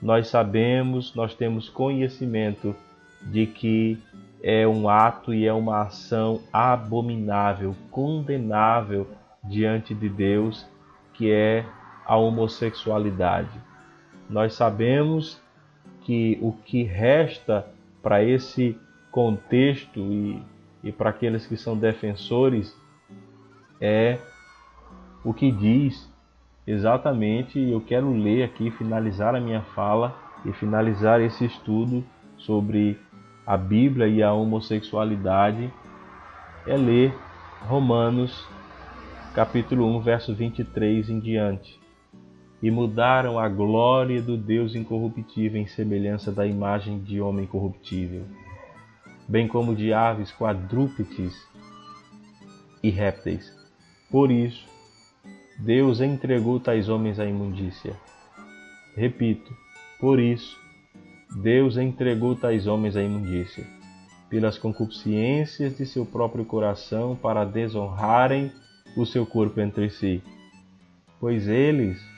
[0.00, 2.74] Nós sabemos, nós temos conhecimento
[3.22, 3.98] de que
[4.42, 9.06] é um ato e é uma ação abominável, condenável
[9.44, 10.66] diante de Deus,
[11.14, 11.64] que é
[12.04, 13.71] a homossexualidade
[14.28, 15.40] nós sabemos
[16.02, 17.66] que o que resta
[18.02, 18.76] para esse
[19.10, 20.42] contexto e,
[20.82, 22.76] e para aqueles que são defensores
[23.80, 24.18] é
[25.24, 26.10] o que diz
[26.66, 27.58] exatamente.
[27.58, 32.04] Eu quero ler aqui, finalizar a minha fala e finalizar esse estudo
[32.36, 32.98] sobre
[33.46, 35.72] a Bíblia e a homossexualidade.
[36.66, 37.14] É ler
[37.62, 38.46] Romanos
[39.34, 41.81] capítulo 1, verso 23 em diante
[42.62, 48.22] e mudaram a glória do Deus incorruptível em semelhança da imagem de homem corruptível,
[49.28, 51.34] bem como de aves quadrúpedes
[52.80, 53.52] e répteis.
[54.08, 54.64] Por isso,
[55.58, 57.96] Deus entregou tais homens à imundícia.
[58.94, 59.52] Repito,
[59.98, 60.56] por isso,
[61.42, 63.66] Deus entregou tais homens à imundícia,
[64.28, 68.52] pelas concupiscências de seu próprio coração, para desonrarem
[68.96, 70.22] o seu corpo entre si.
[71.18, 72.11] Pois eles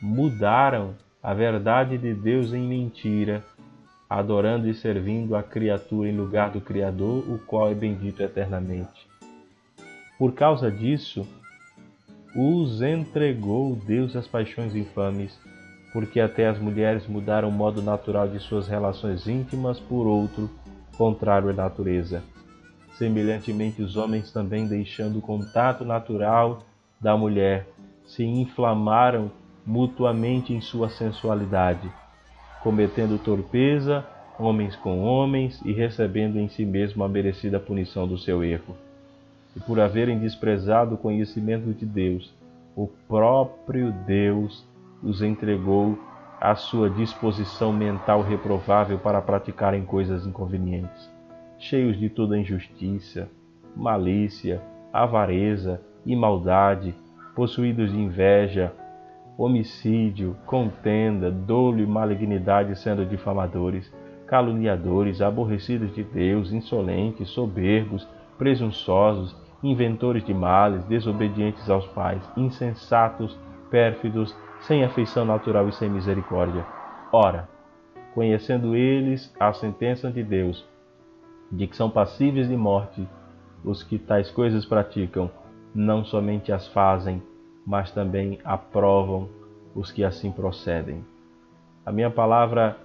[0.00, 3.44] mudaram a verdade de Deus em mentira,
[4.08, 9.06] adorando e servindo a criatura em lugar do Criador, o qual é bendito eternamente.
[10.18, 11.26] Por causa disso,
[12.34, 15.38] os entregou Deus às paixões infames,
[15.92, 20.50] porque até as mulheres mudaram o modo natural de suas relações íntimas por outro,
[20.96, 22.22] contrário à natureza.
[22.96, 26.62] Semelhantemente, os homens também, deixando o contato natural
[27.00, 27.66] da mulher,
[28.06, 29.30] se inflamaram
[29.66, 31.90] mutuamente em sua sensualidade,
[32.62, 34.06] cometendo torpeza,
[34.38, 38.76] homens com homens, e recebendo em si mesmo a merecida punição do seu erro.
[39.56, 42.32] E por haverem desprezado o conhecimento de Deus,
[42.76, 44.64] o próprio Deus
[45.02, 45.98] os entregou
[46.40, 51.10] à sua disposição mental reprovável para praticarem coisas inconvenientes,
[51.58, 53.28] cheios de toda injustiça,
[53.74, 54.60] malícia,
[54.92, 56.94] avareza e maldade,
[57.34, 58.72] possuídos de inveja,
[59.38, 63.92] homicídio, contenda, dolo e malignidade, sendo difamadores,
[64.26, 68.06] caluniadores, aborrecidos de Deus, insolentes, soberbos,
[68.38, 73.38] presunçosos, inventores de males, desobedientes aos pais, insensatos,
[73.70, 76.64] pérfidos, sem afeição natural e sem misericórdia.
[77.12, 77.48] Ora,
[78.14, 80.66] conhecendo eles a sentença de Deus,
[81.52, 83.06] de que são passíveis de morte
[83.64, 85.30] os que tais coisas praticam,
[85.74, 87.22] não somente as fazem,
[87.66, 89.28] mas também aprovam
[89.74, 91.04] os que assim procedem.
[91.84, 92.76] A minha palavra,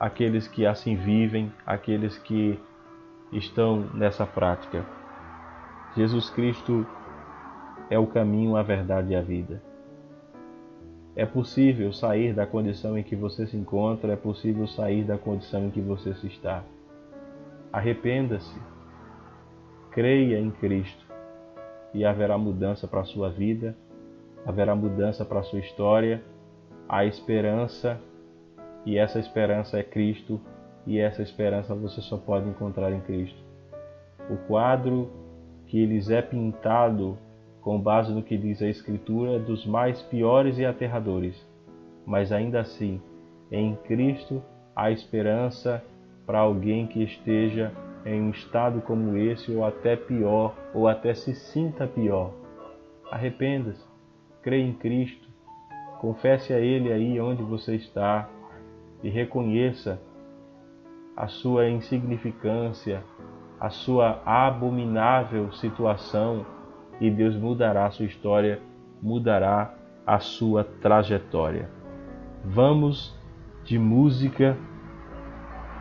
[0.00, 2.58] aqueles que assim vivem, aqueles que
[3.30, 4.84] estão nessa prática.
[5.94, 6.86] Jesus Cristo
[7.90, 9.62] é o caminho, a verdade e a vida.
[11.14, 15.66] É possível sair da condição em que você se encontra, é possível sair da condição
[15.66, 16.62] em que você se está.
[17.70, 18.58] Arrependa-se,
[19.90, 21.04] creia em Cristo
[21.92, 23.76] e haverá mudança para a sua vida
[24.46, 26.22] haverá mudança para a sua história,
[26.88, 28.00] há esperança
[28.84, 30.40] e essa esperança é Cristo
[30.86, 33.38] e essa esperança você só pode encontrar em Cristo.
[34.28, 35.10] O quadro
[35.66, 37.16] que lhes é pintado
[37.60, 41.46] com base no que diz a Escritura é dos mais piores e aterradores,
[42.04, 43.00] mas ainda assim,
[43.50, 44.42] em Cristo
[44.74, 45.82] há esperança
[46.26, 47.72] para alguém que esteja
[48.04, 52.32] em um estado como esse ou até pior, ou até se sinta pior.
[53.10, 53.91] Arrependa-se
[54.42, 55.28] creia em Cristo,
[56.00, 58.28] confesse a Ele aí onde você está
[59.02, 60.00] e reconheça
[61.16, 63.02] a sua insignificância,
[63.60, 66.44] a sua abominável situação
[67.00, 68.60] e Deus mudará a sua história,
[69.00, 69.74] mudará
[70.06, 71.68] a sua trajetória.
[72.44, 73.16] Vamos
[73.64, 74.56] de música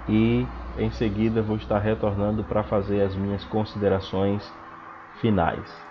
[0.08, 0.46] e
[0.78, 4.48] em seguida vou estar retornando para fazer as minhas considerações
[5.20, 5.91] finais.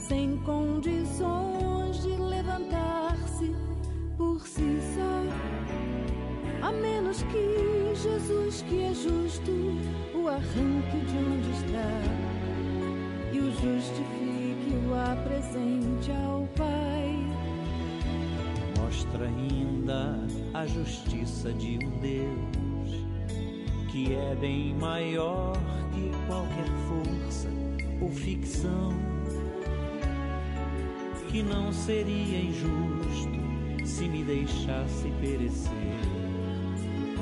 [0.00, 3.54] Sem condições de levantar-se
[4.16, 6.66] por si só.
[6.66, 9.50] A menos que Jesus, que é justo,
[10.14, 12.32] o arranque de onde está
[13.32, 17.16] e o justifique, o apresente ao Pai.
[18.78, 20.18] Mostra ainda
[20.54, 22.72] a justiça de um Deus
[23.92, 25.52] que é bem maior
[25.92, 27.48] que qualquer força
[28.00, 28.90] ou ficção,
[31.32, 35.72] que não seria injusto se me deixasse perecer,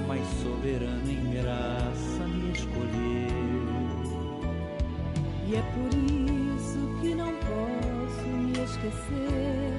[0.09, 3.31] mas soberano em graça me escolheu.
[5.47, 9.70] E é por isso que não posso me esquecer,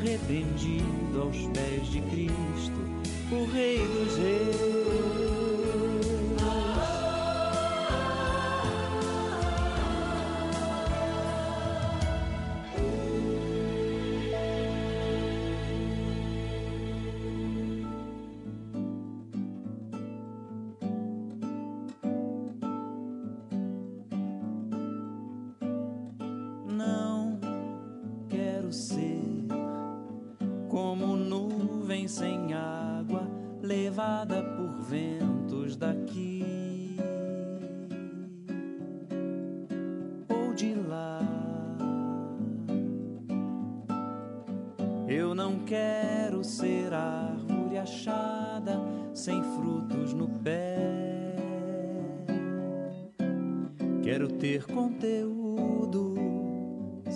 [0.00, 2.29] arrependido aos pés de Cristo,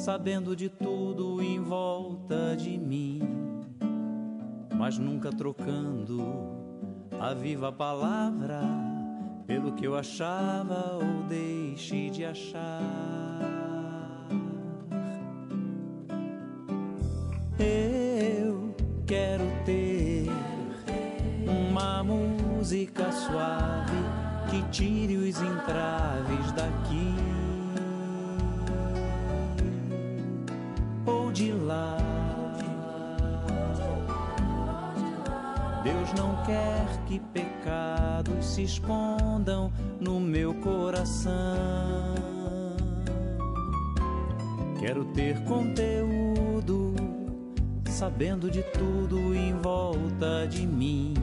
[0.04, 3.22] sabendo de tudo em volta de mim,
[4.76, 6.20] mas nunca trocando
[7.18, 8.60] a viva palavra
[9.46, 12.60] pelo que eu achava ou deixe de achar.
[17.58, 18.74] Eu
[19.06, 20.26] quero ter
[21.48, 23.96] uma música suave
[24.50, 27.43] que tire os entraves daqui
[31.74, 31.96] lá.
[35.82, 41.32] Deus não quer que pecados se escondam no meu coração.
[44.80, 46.94] Quero ter conteúdo,
[47.86, 51.14] sabendo de tudo em volta de mim,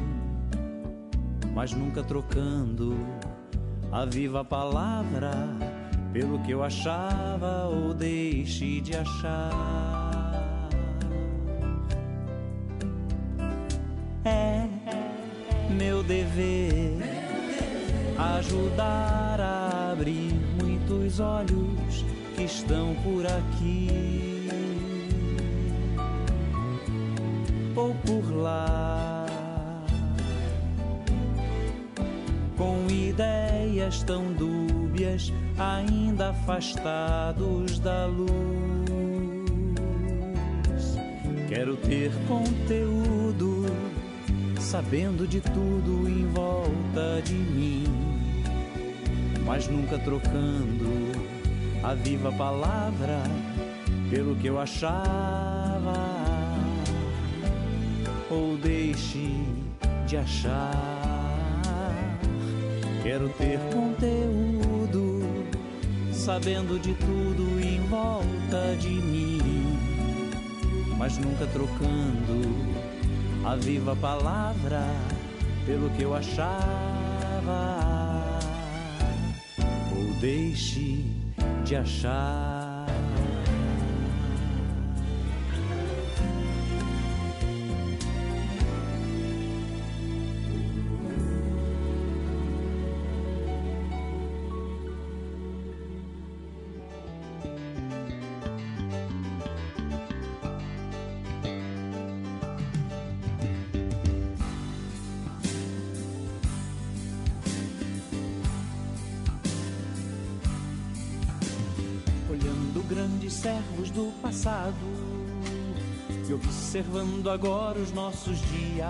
[1.54, 2.96] mas nunca trocando
[3.92, 5.32] a viva palavra
[6.12, 10.01] pelo que eu achava ou deixe de achar.
[15.82, 17.00] Meu dever
[18.38, 20.32] ajudar a abrir
[20.62, 22.06] muitos olhos
[22.36, 24.48] que estão por aqui
[27.76, 29.26] ou por lá.
[32.56, 38.30] Com ideias tão dúbias, ainda afastados da luz.
[41.50, 43.21] Quero ter conteúdo,
[44.72, 47.84] sabendo de tudo em volta de mim,
[49.46, 51.12] mas nunca trocando
[51.84, 53.22] a viva palavra
[54.10, 55.94] pelo que eu achava
[58.30, 59.44] ou deixe
[60.08, 60.72] de achar.
[63.04, 65.22] Quero ter conteúdo,
[66.14, 69.78] sabendo de tudo em volta de mim,
[70.98, 72.71] mas nunca trocando
[73.44, 74.84] a viva palavra
[75.66, 76.52] pelo que eu achava
[79.92, 81.04] ou deixe
[81.66, 82.51] de achar.
[116.72, 118.88] Observando agora os nossos dias.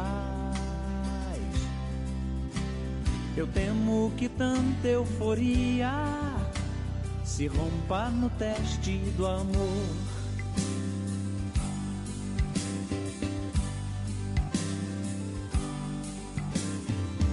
[3.35, 5.91] Eu temo que tanta euforia
[7.23, 9.87] se rompa no teste do amor.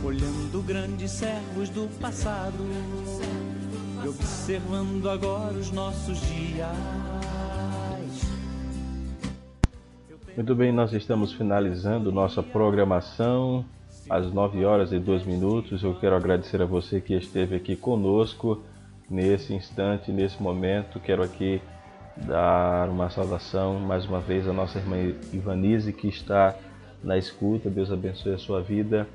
[0.03, 2.65] Olhando grandes servos do passado
[4.03, 7.18] e observando agora os nossos dias.
[10.39, 13.65] Muito bem, nós estamos finalizando nossa programação
[14.09, 15.82] às 9 horas e 2 minutos.
[15.82, 18.62] Eu quero agradecer a você que esteve aqui conosco
[19.10, 21.01] nesse instante, nesse momento.
[21.01, 21.60] Quero aqui
[22.16, 26.55] dar uma saudação mais uma vez à nossa irmã Ivanise que está
[27.02, 27.69] na escuta.
[27.69, 29.09] Deus abençoe a sua vida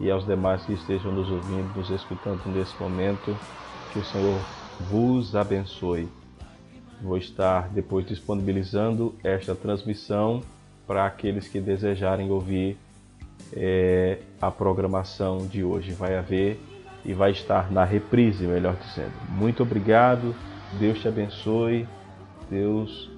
[0.00, 3.36] e aos demais que estejam nos ouvindo, nos escutando nesse momento.
[3.92, 4.40] Que o Senhor
[4.90, 6.08] vos abençoe.
[7.00, 10.42] Vou estar depois disponibilizando esta transmissão
[10.86, 12.76] para aqueles que desejarem ouvir
[13.52, 15.92] é, a programação de hoje.
[15.92, 16.58] Vai haver
[17.04, 19.12] e vai estar na reprise, melhor dizendo.
[19.28, 20.34] Muito obrigado,
[20.78, 21.86] Deus te abençoe,
[22.50, 23.10] Deus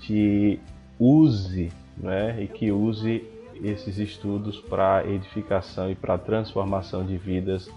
[0.00, 0.60] te
[0.98, 3.24] use né, e que use
[3.62, 7.70] esses estudos para edificação e para transformação de vidas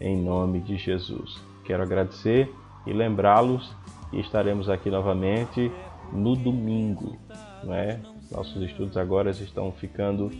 [0.00, 1.40] em nome de Jesus.
[1.64, 2.52] Quero agradecer
[2.86, 3.72] e lembrá-los
[4.12, 5.70] e estaremos aqui novamente
[6.12, 7.16] no domingo.
[7.64, 8.00] Né?
[8.30, 10.30] Nossos estudos agora estão ficando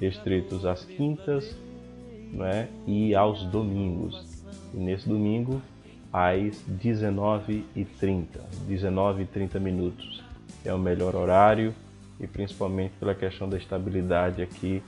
[0.00, 1.56] restritos às quintas
[2.32, 2.68] né?
[2.86, 4.44] e aos domingos.
[4.74, 5.60] E nesse domingo,
[6.12, 8.26] às 19h30,
[8.66, 10.22] 19 e 30 minutos.
[10.64, 11.74] É o melhor horário
[12.18, 14.82] e principalmente pela questão da estabilidade aqui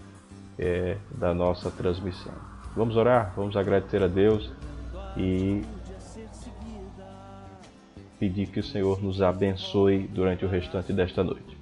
[0.58, 2.34] é, da nossa transmissão.
[2.76, 4.50] Vamos orar, vamos agradecer a Deus
[5.16, 5.62] e
[8.22, 11.58] pedir que o Senhor nos abençoe durante o restante desta noite.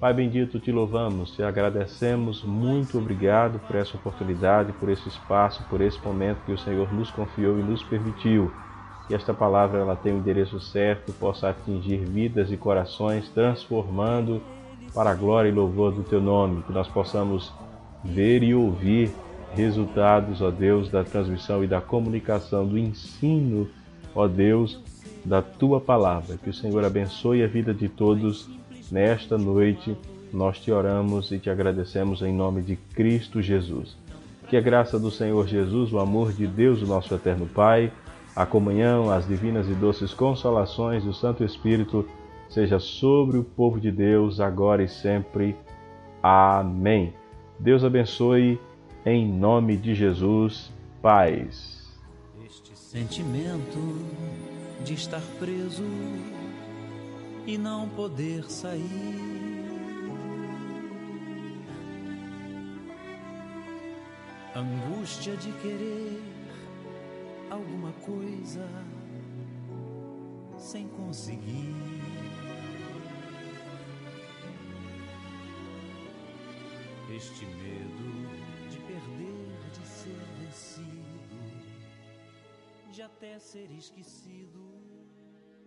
[0.00, 5.82] Pai bendito, te louvamos, te agradecemos, muito obrigado por essa oportunidade, por esse espaço, por
[5.82, 8.50] esse momento que o Senhor nos confiou e nos permitiu.
[9.06, 14.40] Que esta palavra ela tenha o endereço certo, possa atingir vidas e corações, transformando
[14.94, 17.52] para a glória e louvor do teu nome, que nós possamos
[18.02, 19.10] ver e ouvir
[19.54, 23.68] resultados, ó Deus, da transmissão e da comunicação, do ensino,
[24.14, 24.80] ó Deus,
[25.24, 26.36] da tua palavra.
[26.36, 28.48] Que o Senhor abençoe a vida de todos
[28.90, 29.96] nesta noite.
[30.32, 33.96] Nós te oramos e te agradecemos em nome de Cristo Jesus.
[34.48, 37.92] Que a graça do Senhor Jesus, o amor de Deus, o nosso eterno Pai,
[38.34, 42.06] a comunhão, as divinas e doces consolações do Santo Espírito
[42.48, 45.56] seja sobre o povo de Deus agora e sempre.
[46.22, 47.12] Amém.
[47.58, 48.58] Deus abençoe
[49.04, 50.70] em nome de Jesus.
[51.02, 51.96] Paz.
[52.44, 53.78] Este sentimento
[54.84, 55.84] de estar preso
[57.46, 59.38] e não poder sair.
[64.54, 66.20] Angústia de querer
[67.50, 68.68] alguma coisa
[70.58, 71.74] sem conseguir.
[77.16, 81.38] Este medo de perder, de ser vencido,
[82.92, 84.67] de até ser esquecido